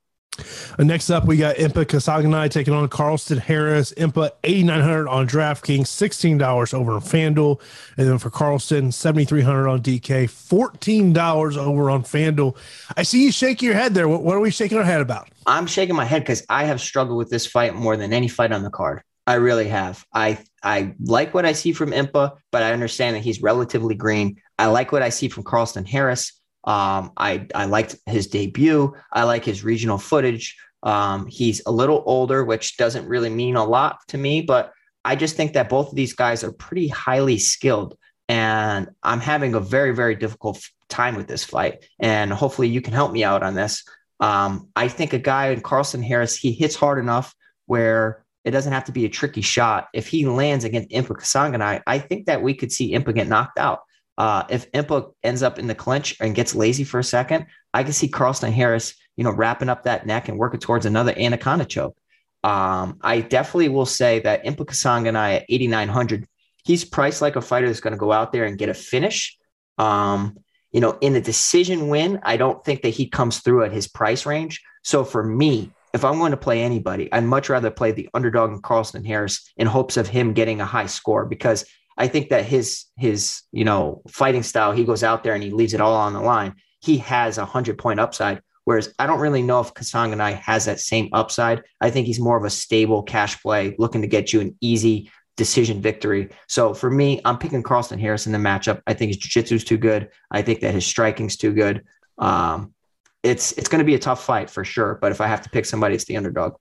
[0.78, 3.94] Uh, next up, we got Impa Kasanganay taking on Carlston Harris.
[3.94, 7.62] Impa 8900 on DraftKings, $16 over on FanDuel.
[7.98, 12.56] And then for Carlston, 7300 on DK, $14 over on FanDuel.
[12.96, 14.08] I see you shaking your head there.
[14.08, 15.30] What, what are we shaking our head about?
[15.46, 18.52] I'm shaking my head because I have struggled with this fight more than any fight
[18.52, 19.02] on the card.
[19.28, 20.04] I really have.
[20.14, 24.42] I I like what I see from Impa, but I understand that he's relatively green.
[24.58, 26.41] I like what I see from Carlston Harris.
[26.64, 28.94] Um, I I liked his debut.
[29.12, 30.58] I like his regional footage.
[30.84, 34.72] Um, he's a little older, which doesn't really mean a lot to me, but
[35.04, 37.98] I just think that both of these guys are pretty highly skilled,
[38.30, 40.60] and I'm having a very very difficult
[40.90, 41.86] time with this fight.
[42.00, 43.84] And hopefully, you can help me out on this.
[44.20, 47.34] Um, I think a guy in Carlston Harris he hits hard enough
[47.66, 49.88] where it doesn't have to be a tricky shot.
[49.94, 53.58] If he lands against Impa Kasanganay, I think that we could see Impa get knocked
[53.58, 53.82] out.
[54.18, 57.84] Uh, if Impa ends up in the clinch and gets lazy for a second, I
[57.84, 61.66] can see Carlston Harris, you know, wrapping up that neck and working towards another anaconda
[61.66, 61.98] choke.
[62.44, 66.28] Um, I definitely will say that Impa Kasanganay at 8,900,
[66.64, 69.38] he's priced like a fighter that's going to go out there and get a finish.
[69.78, 70.38] Um,
[70.72, 73.88] you know, in a decision win, I don't think that he comes through at his
[73.88, 74.62] price range.
[74.84, 78.52] So for me, if I'm going to play anybody, I'd much rather play the underdog
[78.52, 81.66] in Carlston Harris in hopes of him getting a high score because
[82.02, 85.52] I think that his his you know fighting style, he goes out there and he
[85.52, 86.56] leaves it all on the line.
[86.80, 88.42] He has a hundred point upside.
[88.66, 91.62] Whereas I don't really know if Kasanganay has that same upside.
[91.80, 95.12] I think he's more of a stable cash play, looking to get you an easy
[95.38, 96.30] decision victory.
[96.48, 98.82] So for me, I'm picking Carlston Harris in the matchup.
[98.88, 100.10] I think his jiu-jitsu is too good.
[100.32, 101.84] I think that his striking's too good.
[102.18, 102.74] Um,
[103.22, 104.98] it's it's going to be a tough fight for sure.
[105.00, 106.56] But if I have to pick somebody, it's the underdog.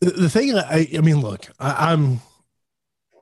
[0.00, 2.20] The, the thing, I, I mean, look, I, I'm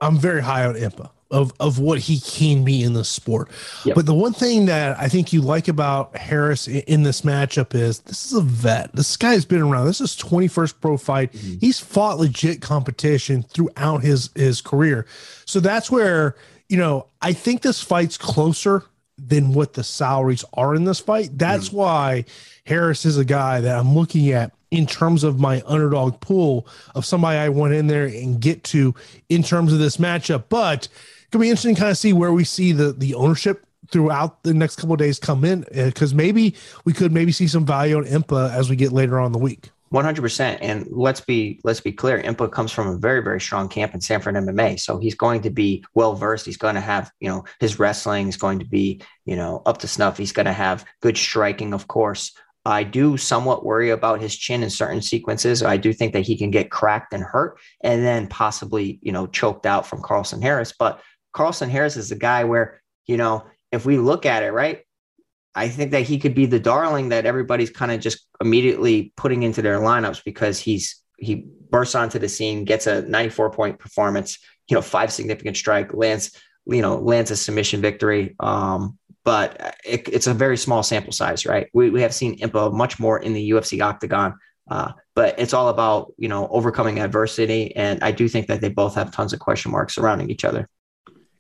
[0.01, 3.49] I'm very high on Impa of of what he can be in the sport.
[3.85, 3.97] Yep.
[3.97, 7.75] But the one thing that I think you like about Harris in, in, this matchup
[7.75, 8.95] is this is a vet.
[8.95, 9.87] This guy's been around.
[9.87, 11.33] This is 21st pro fight.
[11.33, 11.59] Mm-hmm.
[11.61, 15.07] He's fought legit competition throughout his his career.
[15.47, 16.37] So that's where,
[16.69, 18.85] you know, I think this fight's closer
[19.19, 21.31] than what the salaries are in this fight.
[21.33, 21.77] That's mm-hmm.
[21.77, 22.25] why
[22.67, 27.05] Harris is a guy that I'm looking at in terms of my underdog pool of
[27.05, 28.95] somebody I want in there and get to
[29.29, 30.45] in terms of this matchup.
[30.49, 30.89] But
[31.33, 34.55] could be interesting to kind of see where we see the the ownership throughout the
[34.55, 36.55] next couple days come in because uh, maybe
[36.85, 39.71] we could maybe see some value on Impa as we get later on the week.
[39.93, 43.93] 100% and let's be let's be clear Impa comes from a very very strong camp
[43.93, 47.29] in Sanford MMA so he's going to be well versed he's going to have you
[47.29, 50.53] know his wrestling is going to be you know up to snuff he's going to
[50.53, 52.33] have good striking of course
[52.65, 55.65] I do somewhat worry about his chin in certain sequences.
[55.65, 59.27] I do think that he can get cracked and hurt and then possibly, you know,
[59.27, 60.73] choked out from Carlston Harris.
[60.79, 61.01] But
[61.33, 64.83] Carlston Harris is a guy where, you know, if we look at it, right,
[65.55, 69.43] I think that he could be the darling that everybody's kind of just immediately putting
[69.43, 74.39] into their lineups because he's he bursts onto the scene, gets a 94 point performance,
[74.69, 78.35] you know, five significant strike, lands, you know, lands a submission victory.
[78.41, 81.69] Um, but it, it's a very small sample size, right?
[81.73, 84.35] We, we have seen Impa much more in the UFC octagon,
[84.69, 88.69] uh, but it's all about you know overcoming adversity, and I do think that they
[88.69, 90.69] both have tons of question marks surrounding each other.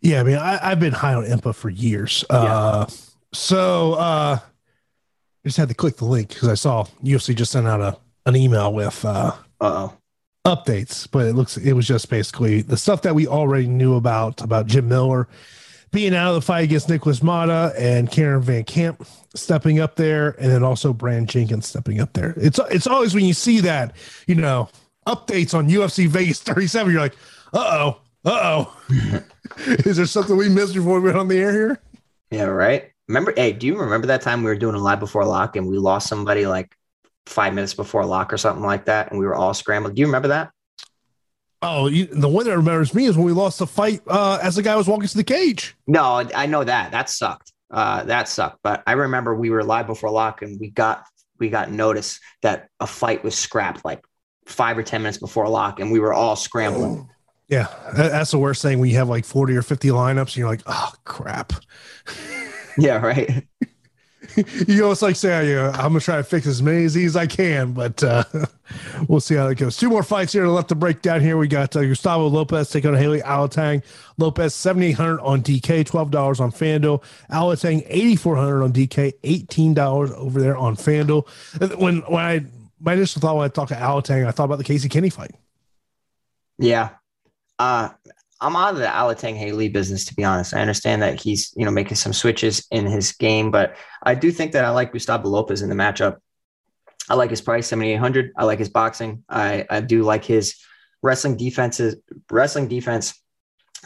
[0.03, 2.25] Yeah, I mean, I, have been high on Impa for years.
[2.29, 2.97] Uh, yeah.
[3.33, 7.67] So uh, I just had to click the link because I saw UFC just sent
[7.67, 9.33] out a an email with uh
[10.47, 14.41] updates, but it looks it was just basically the stuff that we already knew about
[14.43, 15.29] about Jim Miller
[15.93, 20.51] being out of the fight against Nicolas Motta and Karen VanCamp stepping up there, and
[20.51, 22.35] then also Brand Jenkins stepping up there.
[22.37, 23.95] It's it's always when you see that,
[24.27, 24.69] you know,
[25.07, 27.17] updates on UFC Vegas 37, you're like,
[27.53, 28.77] uh oh, uh oh.
[29.67, 31.83] Is there something we missed before we went on the air here?
[32.31, 32.91] Yeah, right.
[33.09, 35.69] Remember, hey, do you remember that time we were doing a live before lock and
[35.69, 36.75] we lost somebody like
[37.27, 39.95] five minutes before lock or something like that, and we were all scrambled?
[39.95, 40.51] Do you remember that?
[41.61, 44.57] Oh, you, the one that remembers me is when we lost the fight uh, as
[44.57, 45.77] the guy was walking to the cage.
[45.87, 46.91] No, I know that.
[46.91, 47.53] That sucked.
[47.71, 48.59] Uh, that sucked.
[48.65, 51.05] But I remember we were live before lock, and we got
[51.39, 54.05] we got notice that a fight was scrapped like
[54.47, 57.09] five or ten minutes before lock, and we were all scrambling.
[57.53, 60.49] Yeah, that's the worst thing when you have like forty or fifty lineups, and you're
[60.49, 61.53] like, oh crap.
[62.79, 63.47] Yeah, right.
[64.67, 67.17] you almost like say, yeah, I'm gonna try to fix as many of these as
[67.17, 68.25] I can, but uh,
[69.09, 69.77] we'll see how it goes.
[69.77, 71.21] Two more fights here to left to break down.
[71.21, 73.83] Here we got uh, Gustavo Lopez taking on Heili Alateng.
[74.17, 77.03] Lopez 7,800 on DK, twelve dollars on Fanduel.
[77.31, 81.29] Alateng 8,400 on DK, eighteen dollars over there on Fanduel.
[81.79, 82.47] When when I
[82.81, 85.33] my initial thought when I talked to Alateng, I thought about the Casey Kenney fight.
[86.59, 86.89] Yeah,
[87.59, 87.91] uh,
[88.41, 90.53] I'm out of the Alateng Heili business, to be honest.
[90.53, 94.33] I understand that he's, you know, making some switches in his game, but I do
[94.33, 96.17] think that I like Gustavo Lopez in the matchup.
[97.09, 98.33] I like his price, 7,800.
[98.37, 99.23] I like his boxing.
[99.29, 100.57] I, I do like his
[101.03, 101.97] wrestling defenses,
[102.31, 103.21] wrestling defense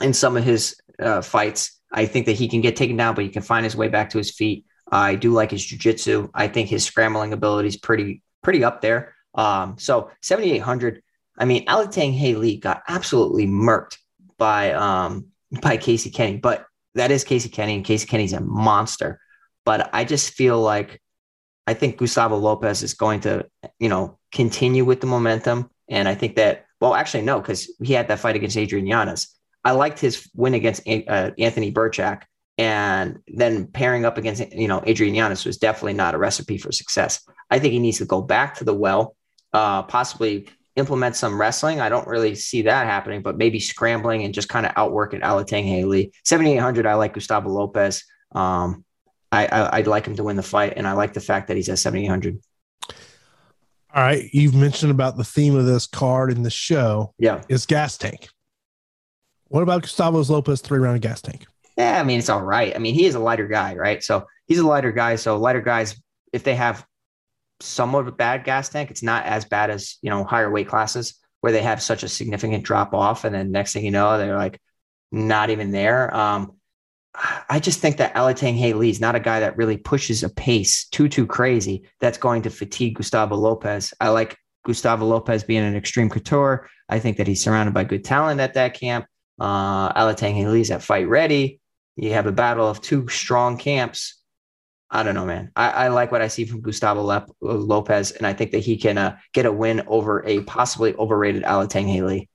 [0.00, 1.78] in some of his uh, fights.
[1.92, 4.10] I think that he can get taken down, but he can find his way back
[4.10, 4.64] to his feet.
[4.90, 6.30] I do like his jujitsu.
[6.34, 9.14] I think his scrambling ability is pretty, pretty up there.
[9.34, 11.02] Um, so 7,800.
[11.38, 13.98] I mean, Alateng Heili got absolutely murked
[14.38, 15.26] by um
[15.62, 19.20] by Casey Kenney, but that is Casey Kenney, and Casey Kenney's a monster.
[19.64, 21.00] But I just feel like
[21.66, 23.46] I think Gustavo Lopez is going to,
[23.78, 25.70] you know, continue with the momentum.
[25.88, 29.28] And I think that, well, actually, no, because he had that fight against Adrian Yanez.
[29.64, 32.22] I liked his win against uh, Anthony Birchak.
[32.58, 36.72] And then pairing up against, you know, Adrian Yanez was definitely not a recipe for
[36.72, 37.20] success.
[37.50, 39.14] I think he needs to go back to the well,
[39.52, 41.80] uh, possibly implement some wrestling.
[41.80, 45.20] I don't really see that happening, but maybe scrambling and just kind of outwork outworking
[45.20, 46.12] Alateng Heili.
[46.24, 48.04] 7,800, I like Gustavo Lopez.
[48.32, 48.84] Um,
[49.32, 51.56] I, I, would like him to win the fight, and I like the fact that
[51.56, 52.40] he's at 7,800.
[53.94, 54.28] All right.
[54.32, 57.14] You've mentioned about the theme of this card in the show.
[57.18, 57.42] Yeah.
[57.48, 58.28] Is gas tank.
[59.48, 61.46] What about Gustavo Lopez three round gas tank?
[61.78, 62.74] Yeah, I mean, it's all right.
[62.74, 64.02] I mean, he is a lighter guy, right?
[64.02, 65.16] So he's a lighter guy.
[65.16, 65.98] So lighter guys,
[66.32, 66.84] if they have
[67.60, 70.68] somewhat of a bad gas tank, it's not as bad as, you know, higher weight
[70.68, 73.24] classes where they have such a significant drop off.
[73.24, 74.60] And then next thing you know, they're like
[75.12, 76.14] not even there.
[76.14, 76.52] Um,
[77.48, 80.86] I just think that Alateng Heili is not a guy that really pushes a pace
[80.88, 83.94] too, too crazy that's going to fatigue Gustavo Lopez.
[84.00, 86.68] I like Gustavo Lopez being an Xtreme Couture.
[86.88, 89.06] I think that he's surrounded by good talent at that camp.
[89.38, 91.60] Uh, Alateng Heili's at fight ready.
[91.96, 94.15] You have a battle of two strong camps.
[94.96, 95.52] I don't know, man.
[95.54, 98.78] I, I like what I see from Gustavo Lep- Lopez, and I think that he
[98.78, 102.28] can uh, get a win over a possibly overrated Alateng Heili.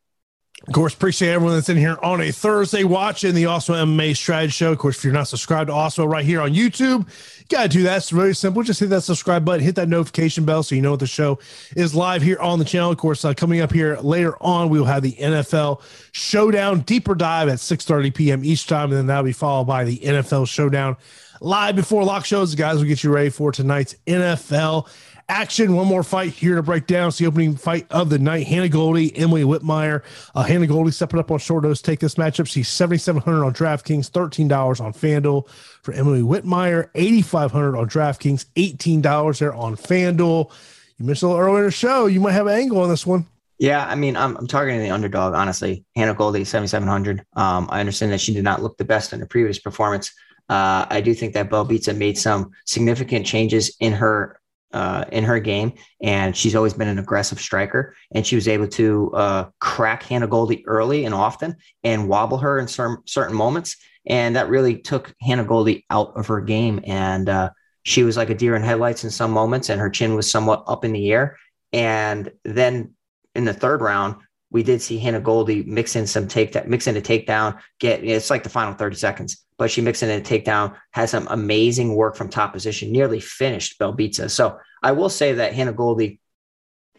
[0.67, 4.51] Of course, appreciate everyone that's in here on a Thursday watching the Awesemo MMA Strategy
[4.51, 4.71] Show.
[4.71, 7.07] Of course, if you're not subscribed to Awesemo right here on YouTube,
[7.39, 7.97] you got to do that.
[7.97, 8.61] It's really simple.
[8.61, 11.39] Just hit that subscribe button, hit that notification bell so you know what the show
[11.75, 12.91] is live here on the channel.
[12.91, 15.81] Of course, uh, coming up here later on, we will have the NFL
[16.11, 18.45] Showdown deeper dive at 6.30 p.m.
[18.45, 20.95] each time, and then that'll be followed by the NFL Showdown
[21.41, 22.55] live before lock shows.
[22.55, 24.87] Guys, will get you ready for tonight's NFL
[25.27, 25.75] action.
[25.75, 27.07] One more fight here to break down.
[27.07, 28.47] It's the opening fight of the night.
[28.47, 30.03] Hannah Goldy, Emily Whitmire.
[30.35, 31.81] Uh, Hannah Goldy stepping up on short notice.
[31.81, 32.47] Take this matchup.
[32.47, 35.49] She's 7700 on DraftKings, $13 on FanDuel.
[35.81, 40.51] For Emily Whitmire, 8500 on DraftKings, $18 there on FanDuel.
[40.97, 42.05] You mentioned a little earlier in the show.
[42.05, 43.25] You might have an angle on this one.
[43.57, 45.85] Yeah, I mean, I'm, I'm targeting the underdog, honestly.
[45.95, 47.25] Hannah Goldy, 7,700.
[47.33, 50.11] Um, I understand that she did not look the best in her previous performance.
[50.51, 54.37] Uh, I do think that Belbita made some significant changes in her
[54.73, 57.95] uh, in her game, and she's always been an aggressive striker.
[58.13, 62.59] And she was able to uh, crack Hannah Goldy early and often, and wobble her
[62.59, 63.77] in certain certain moments.
[64.05, 66.81] And that really took Hannah Goldy out of her game.
[66.85, 67.51] And uh,
[67.83, 70.65] she was like a deer in headlights in some moments, and her chin was somewhat
[70.67, 71.37] up in the air.
[71.71, 72.93] And then
[73.35, 74.17] in the third round,
[74.51, 77.57] we did see Hannah Goldy mix in some take that mix in a takedown.
[77.79, 81.27] Get it's like the final 30 seconds, but she mixed in a takedown, has some
[81.29, 84.27] amazing work from top position, nearly finished Belbita.
[84.27, 86.19] So I will say that Hannah Goldy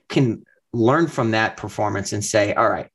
[0.09, 2.89] can learn from that performance and say, all right,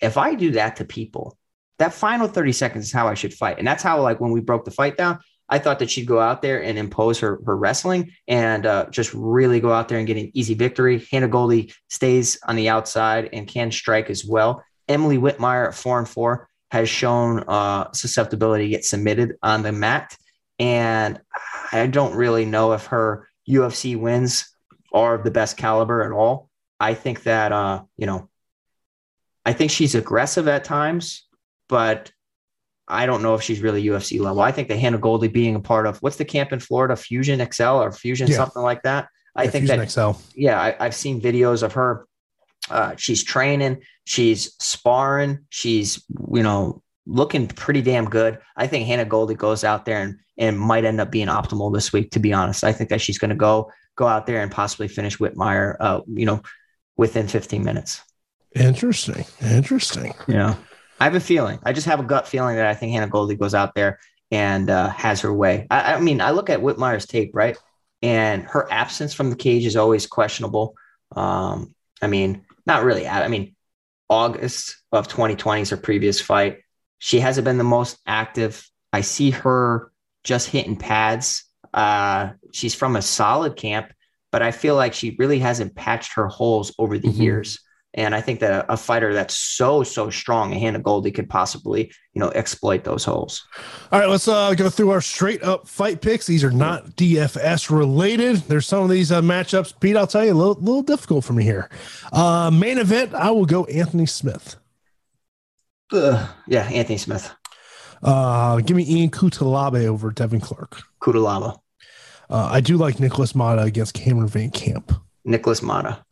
[0.00, 1.36] if I do that to people,
[1.80, 3.58] that final 30 seconds is how I should fight.
[3.58, 6.20] And that's how, like, when we broke the fight down, I thought that she'd go
[6.20, 10.06] out there and impose her, her wrestling and uh, just really go out there and
[10.06, 11.04] get an easy victory.
[11.10, 14.62] Hannah Goldy stays on the outside and can strike as well.
[14.86, 19.72] Emily Whitmire at four and four has shown uh, susceptibility to get submitted on the
[19.72, 20.16] mat.
[20.58, 21.20] And
[21.72, 24.54] I don't really know if her UFC wins
[24.92, 26.48] are of the best caliber at all.
[26.80, 28.28] I think that, uh, you know,
[29.44, 31.26] I think she's aggressive at times,
[31.68, 32.12] but
[32.86, 34.40] I don't know if she's really UFC level.
[34.40, 37.46] I think that Hannah Goldy being a part of what's the camp in Florida, Fusion
[37.52, 38.36] XL or Fusion yeah.
[38.36, 39.08] something like that.
[39.36, 40.10] I yeah, think Fusion that XL.
[40.34, 42.07] Yeah, I, have seen videos of her.
[42.70, 48.38] Uh, she's training, she's sparring, she's you know looking pretty damn good.
[48.56, 51.92] I think Hannah Goldy goes out there and and might end up being optimal this
[51.92, 52.10] week.
[52.12, 54.88] To be honest, I think that she's going to go go out there and possibly
[54.88, 56.40] finish Whitmire, uh, you know,
[56.96, 58.00] within 15 minutes.
[58.54, 59.24] Interesting.
[59.40, 60.14] Interesting.
[60.26, 60.54] Yeah.
[61.00, 61.58] I have a feeling.
[61.64, 63.98] I just have a gut feeling that I think Hannah Goldy goes out there
[64.30, 65.66] and uh, has her way.
[65.70, 67.56] I, I, mean, I look at Whitmire's tape, right?
[68.02, 70.74] And her absence from the cage is always questionable.
[71.14, 73.08] Um, I mean, not really.
[73.08, 73.56] I mean,
[74.08, 76.58] August of 2020 is her previous fight.
[76.98, 78.64] She hasn't been the most active.
[78.92, 79.90] I see her
[80.24, 81.44] just hitting pads.
[81.72, 83.92] Uh, she's from a solid camp,
[84.30, 87.22] but I feel like she really hasn't patched her holes over the mm-hmm.
[87.22, 87.58] years.
[87.94, 91.90] And I think that a, fighter that's so, so strong, a Hannah Goldy could possibly,
[92.12, 93.46] you know, exploit those holes.
[93.90, 96.26] All right, let's uh, go through our straight up fight picks.
[96.26, 98.36] These are not DFS related.
[98.36, 101.32] There's some of these uh, matchups, Pete, I'll tell you, a little, little difficult for
[101.32, 101.70] me here.
[102.12, 104.56] Uh, main event, I will go Anthony Smith.
[105.90, 107.34] Uh, yeah, Anthony Smith.
[108.02, 110.82] Uh, give me Ian Cutelaba over Devin Clark.
[111.00, 111.58] Cutelaba.
[112.30, 114.92] Uh, I do like Nicolas Motta against Cameron Van Camp.
[115.24, 116.04] Nicolas Motta.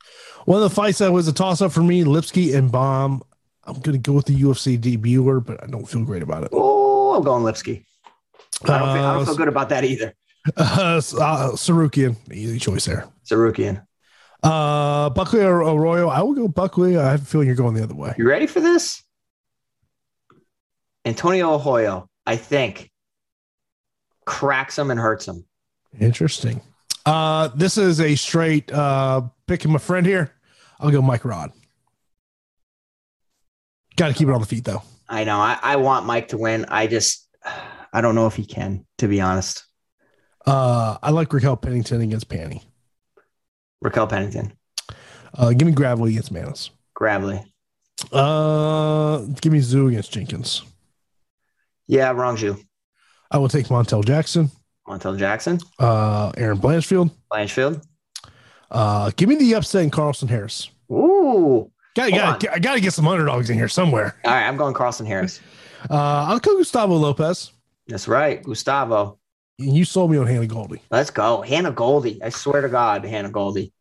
[0.47, 3.21] One of the fights that was a toss up for me, Lipski and Bohm.
[3.65, 6.51] I'm going to go with the UFC debuter, but I don't feel great about it.
[6.53, 7.85] Oh, I'm going Lipski.
[8.65, 10.15] I don't, feel, I don't feel uh, good about that either.
[10.57, 13.09] Uh, uh, Tsarukyan, easy choice there.
[13.29, 13.85] Tsarukyan.
[14.45, 16.09] Uh, Buckley or Arroyo.
[16.09, 16.97] I will go Buckley.
[16.97, 18.15] I have a feeling you're going the other way.
[18.17, 19.03] You ready for this?
[21.05, 22.93] Antonio Arroyo, I think,
[24.25, 25.45] cracks him and hurts him.
[25.99, 26.61] Interesting.
[27.05, 30.36] Uh, this is a straight uh, picking my friend here.
[30.79, 31.53] I'll go Mike Rod.
[33.97, 34.83] Got to keep it on the feet though.
[35.09, 35.39] I know.
[35.39, 36.67] I, I want Mike to win.
[36.69, 37.29] I just,
[37.93, 39.65] I don't know if he can, to be honest.
[40.45, 42.63] Uh, I like Raquel Pennington against Pannie.
[43.81, 44.53] Raquel Pennington.
[45.35, 46.71] Uh, give me Gravely against Maness.
[46.95, 47.43] Gravely.
[48.13, 50.63] Uh, give me Zhu against Jenkins.
[51.87, 52.61] Yeah, Rong Zhu.
[53.31, 54.51] I will take Montel Jackson.
[54.89, 55.59] Montel Jackson.
[55.79, 57.11] Uh, Erin Blanchfield.
[57.33, 57.83] Blanchfield.
[58.71, 60.71] Uh, give me the upset in Carlston Harris.
[60.91, 61.71] Ooh.
[61.95, 64.17] Got, got, I got to get some underdogs in here somewhere.
[64.25, 65.41] All right, I'm going Carlston Harris.
[65.89, 67.53] Uh, I'll go Gustavo Lopez.
[67.87, 69.19] That's right, Gustavo.
[69.59, 70.83] You sold me on Hannah Goldy.
[70.91, 72.23] Let's go, Hannah Goldy.
[72.23, 73.73] I swear to God, Hannah Goldy.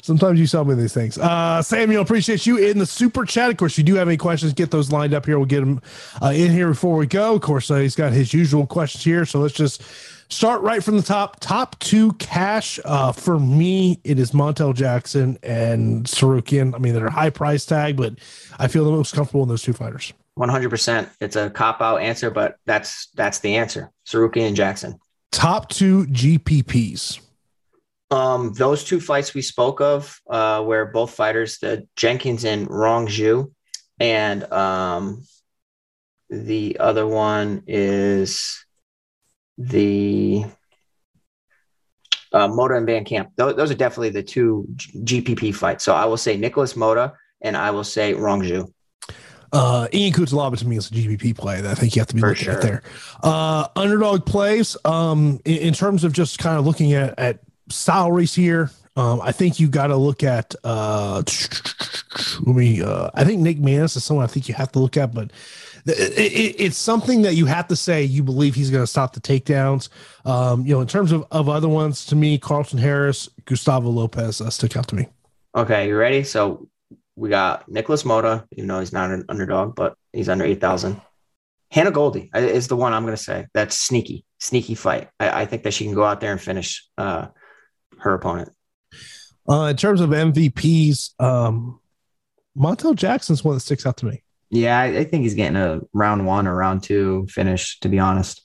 [0.00, 1.18] Sometimes you sell me these things.
[1.18, 3.50] Uh, Samuel, appreciate you in the super chat.
[3.50, 5.36] Of course, if you do have any questions, get those lined up here.
[5.36, 5.82] We'll get them
[6.22, 7.34] uh, in here before we go.
[7.34, 9.24] Of course, uh, he's got his usual questions here.
[9.24, 9.82] So let's just
[10.28, 11.40] start right from the top.
[11.40, 16.74] Top two cash uh, for me, it is Montel Jackson and Tsarukyan.
[16.74, 18.14] I mean, they're a high price tag, but
[18.58, 20.12] I feel the most comfortable in those two fighters.
[20.34, 21.08] One hundred percent.
[21.20, 23.90] It's a cop out answer, but that's that's the answer.
[24.06, 24.98] Tsarukyan and Jackson.
[25.30, 27.20] Top two GPPs.
[28.10, 33.08] Um, those two fights we spoke of, uh, where both fighters, the Jenkins and Rong
[33.08, 33.50] Zhu,
[33.98, 35.24] and um,
[36.30, 38.64] the other one is
[39.58, 40.44] the
[42.32, 43.30] uh, Motta and VanCamp.
[43.36, 45.84] Those, those are definitely the two G- GPP fights.
[45.84, 48.70] So I will say Nicolas Motta and I will say Rong Zhu.
[49.52, 52.14] Uh, Ian Cutelaba to me is a GPP play that I think you have to
[52.16, 52.54] be For looking sure.
[52.54, 52.82] at there.
[53.22, 57.38] Uh, underdog plays, um, in, in terms of just kind of looking at, at
[57.70, 61.22] salaries here, um, I think you got to look at, uh,
[62.40, 64.96] let me, uh, I think Nick Maness is someone I think you have to look
[64.96, 65.30] at, but
[65.86, 69.88] it's something that you have to say you believe he's going to stop the takedowns.
[70.24, 74.40] Um, you know, in terms of, of other ones, to me, Carlston Harris, Gustavo Lopez
[74.40, 75.08] uh, stick out to me.
[75.54, 76.24] Okay, you ready?
[76.24, 76.68] So
[77.16, 81.00] we got Nicolas Motta, even though he's not an underdog, but he's under 8,000.
[81.70, 83.46] Hannah Goldy is the one I'm going to say.
[83.52, 85.10] That's sneaky, sneaky fight.
[85.20, 87.28] I, I think that she can go out there and finish uh,
[87.98, 88.50] her opponent.
[89.48, 91.80] Uh, in terms of MVPs, um,
[92.56, 94.23] Montel Jackson's one that sticks out to me.
[94.54, 97.98] Yeah, I, I think he's getting a round one or round two finish, to be
[97.98, 98.40] honest.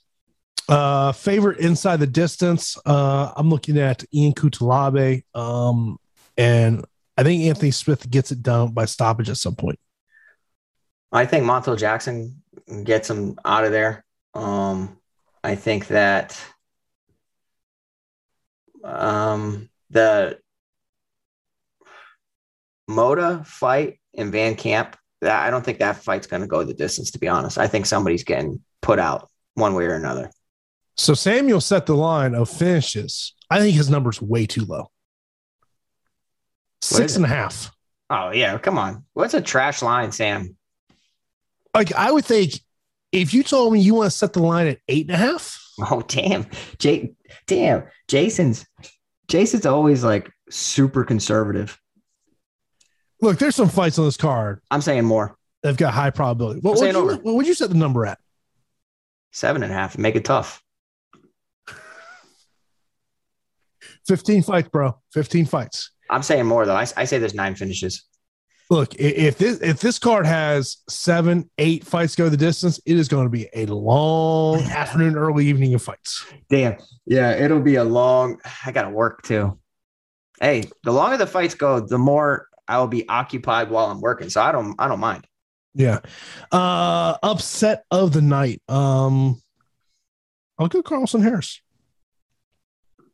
[0.68, 2.78] Uh, favorite inside the distance.
[2.86, 5.24] Uh, I'm looking at Ian Cutelaba.
[5.36, 5.98] Um,
[6.36, 6.84] and
[7.16, 9.80] I think Anthony Smith gets it done by stoppage at some point.
[11.12, 12.42] I think Montel Jackson
[12.84, 14.04] gets him out of there.
[14.34, 14.98] Um,
[15.44, 16.40] I think that
[18.84, 20.40] um, the
[22.90, 27.12] Motta fight in VanCamp, that, I don't think that fight's going to go the distance,
[27.12, 27.58] to be honest.
[27.58, 30.32] I think somebody's getting put out one way or another.
[30.98, 33.34] So Samuel set the line of finishes.
[33.50, 34.92] I think his number's way too low.
[36.82, 37.72] Six and a half.
[38.10, 38.58] Oh, yeah.
[38.58, 39.06] Come on.
[39.14, 40.56] What's a trash line, Sam?
[41.76, 42.54] Like I would think
[43.12, 45.58] if you told me you want to set the line at eight and a half,
[45.82, 46.46] Oh, damn.
[46.78, 47.14] Jay,
[47.48, 47.84] damn.
[48.08, 48.66] Jason's,
[49.30, 51.80] Jason's always like super conservative.
[53.22, 55.36] Look, there's some fights on this card I'm saying more.
[55.64, 56.62] They've got high probability.
[56.62, 57.16] What would you, over.
[57.16, 58.20] what would you set the number at?
[59.32, 59.98] Seven and a half.
[59.98, 60.64] Make it tough.
[64.08, 64.98] 15 fights, bro.
[65.14, 65.92] 15 fights.
[66.10, 66.76] I'm saying more though.
[66.76, 68.06] I, I say there's nine finishes.
[68.72, 73.08] Look, if this if this card has seven, eight fights go the distance, it is
[73.08, 76.26] going to be a long afternoon, early evening of fights.
[76.50, 76.78] Damn.
[77.06, 78.40] Yeah, it'll be a long.
[78.66, 79.60] I gotta work too.
[80.40, 84.30] Hey, the longer the fights go, the more I will be occupied while I'm working.
[84.30, 84.76] So I don't.
[84.80, 85.26] I don't mind.
[85.74, 86.00] Yeah.
[86.52, 88.62] Uh upset of the night.
[88.70, 89.42] Um
[90.58, 91.62] I'll go Carlston Harris.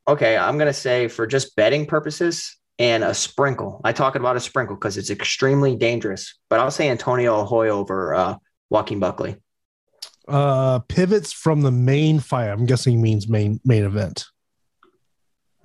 [0.08, 3.82] Okay, I'm gonna say for just betting purposes and a sprinkle.
[3.84, 6.36] I talk about a sprinkle because it's extremely dangerous.
[6.50, 8.36] But I'll say Antonio Arroyo over uh,
[8.70, 9.38] Joaquin Buckley.
[10.28, 12.52] Uh pivots from the main fire.
[12.52, 14.26] I'm guessing means main main event.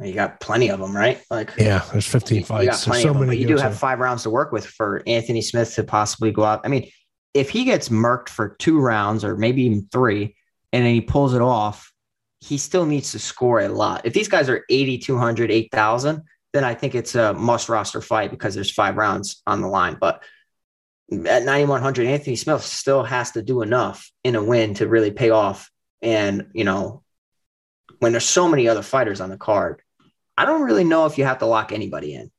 [0.03, 1.23] You got plenty of them, right?
[1.31, 2.85] Like Yeah, there's 15 You fights.
[2.85, 3.27] There's so them, many.
[3.27, 6.45] but you do have five rounds to work with for Anthony Smith to possibly go
[6.45, 6.63] out.
[6.65, 6.91] I mean,
[7.35, 10.37] if he gets murked for two rounds or maybe even three,
[10.73, 11.93] and then he pulls it off,
[12.41, 14.03] he still needs to score a lot.
[14.05, 16.23] If these guys are 80, 200, 8,000,
[16.53, 19.99] then I think it's a must roster fight because there's five rounds on the line.
[20.01, 20.23] But
[21.13, 25.31] at 9,100, Anthony Smith still has to do enough in a win to really pay
[25.31, 25.71] off.
[26.03, 27.03] And, you know,
[27.99, 29.83] when there's so many other fighters on the card,
[30.41, 32.31] I don't really know if you have to lock anybody in.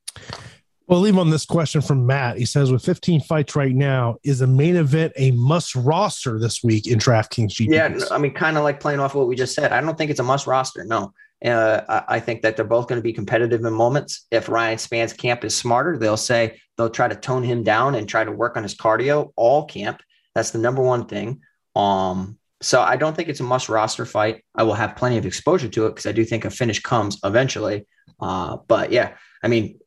[0.88, 2.38] Well, leave on this question from Matt.
[2.38, 6.64] He says, with 15 fights right now, is a main event a must roster this
[6.64, 7.70] week in DraftKings GPPs?
[7.72, 9.72] Yeah, I mean, kind of like playing off what we just said.
[9.72, 10.84] I don't think it's a must roster.
[10.84, 11.14] No,
[11.46, 14.28] uh, I, I think that they're both going to be competitive in moments.
[14.32, 18.10] If Ryan Spann's camp is smarter, they'll say They'll try to tone him down and
[18.10, 20.02] try to work on his cardio all camp.
[20.34, 21.42] That's the number one thing.
[21.76, 24.44] Um, so I don't think it's a must roster fight.
[24.56, 27.20] I will have plenty of exposure to it because I do think a finish comes
[27.24, 27.88] eventually.
[28.20, 29.80] Uh, but yeah, I mean,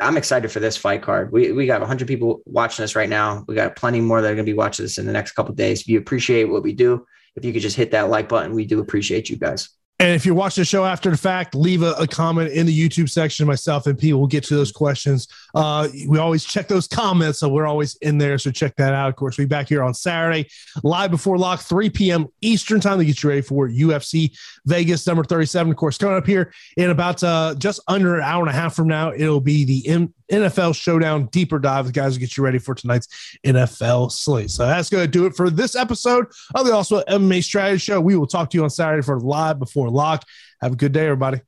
[0.00, 1.30] I'm excited for this fight card.
[1.30, 3.44] We we got 100 people watching this right now.
[3.46, 5.54] We got plenty more that are going to be watching this in the next couple
[5.54, 5.82] days.
[5.82, 7.06] If you appreciate what we do,
[7.36, 9.68] if you could just hit that like button, we do appreciate you guys.
[10.00, 12.88] And if you're watching the show after the fact, leave a, a, comment in the
[12.88, 13.46] YouTube section.
[13.46, 15.28] Myself and Pete will get to those questions.
[15.54, 18.38] Uh, we always check those comments, so we're always in there.
[18.38, 19.10] So check that out.
[19.10, 20.48] Of course, be back here on Saturday,
[20.82, 22.28] live before lock, 3 p.m.
[22.40, 25.70] Eastern time to get you ready for UFC Vegas number 37.
[25.70, 28.74] Of course, coming up here in about uh, just under an hour and a half
[28.74, 31.86] from now, it'll be the M- NFL Showdown deeper dive.
[31.86, 33.08] The guys will get you ready for tonight's
[33.44, 34.50] NFL slate.
[34.50, 38.00] So that's going to do it for this episode of the Awesemo MMA Strategy Show.
[38.00, 40.24] We will talk to you on Saturday for live before lock.
[40.60, 41.40] Have a good day, everybody.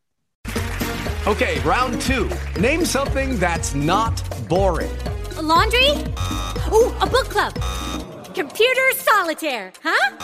[1.26, 2.28] Okay, round two.
[2.60, 4.90] Name something that's not boring.
[5.36, 5.90] A laundry?
[6.72, 7.54] Ooh, a book club.
[8.34, 10.16] Computer solitaire, huh?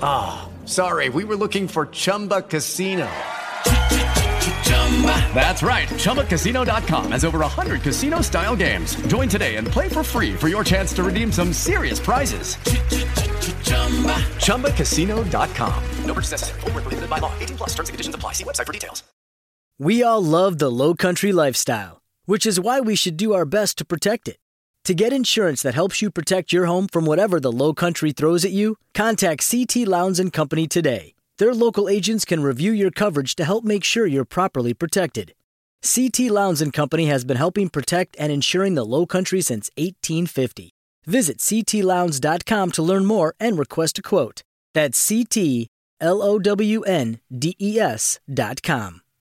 [0.00, 1.08] Ah, oh, sorry.
[1.08, 3.10] We were looking for Chumba Casino.
[5.34, 5.88] That's right.
[5.88, 8.94] ChumbaCasino.com has over 100 casino style games.
[9.08, 12.56] Join today and play for free for your chance to redeem some serious prizes.
[14.46, 15.84] ChumbaCasino.com.
[16.04, 16.60] No purchase necessary.
[16.60, 17.32] Full prohibited by law.
[17.40, 18.32] 18 plus terms and conditions apply.
[18.32, 19.02] See website for details.
[19.78, 23.76] We all love the low country lifestyle, which is why we should do our best
[23.78, 24.36] to protect it.
[24.84, 28.44] To get insurance that helps you protect your home from whatever the low country throws
[28.44, 31.13] at you, contact CT Lowndes and Company today.
[31.38, 35.34] Their local agents can review your coverage to help make sure you're properly protected.
[35.82, 40.70] CT Lowndes and Company has been helping protect and insuring the Low Country since 1850.
[41.06, 44.42] Visit ctlowndes.com to learn more and request a quote.
[44.74, 45.66] That's CT
[46.00, 49.03] L O W N D E S dot com.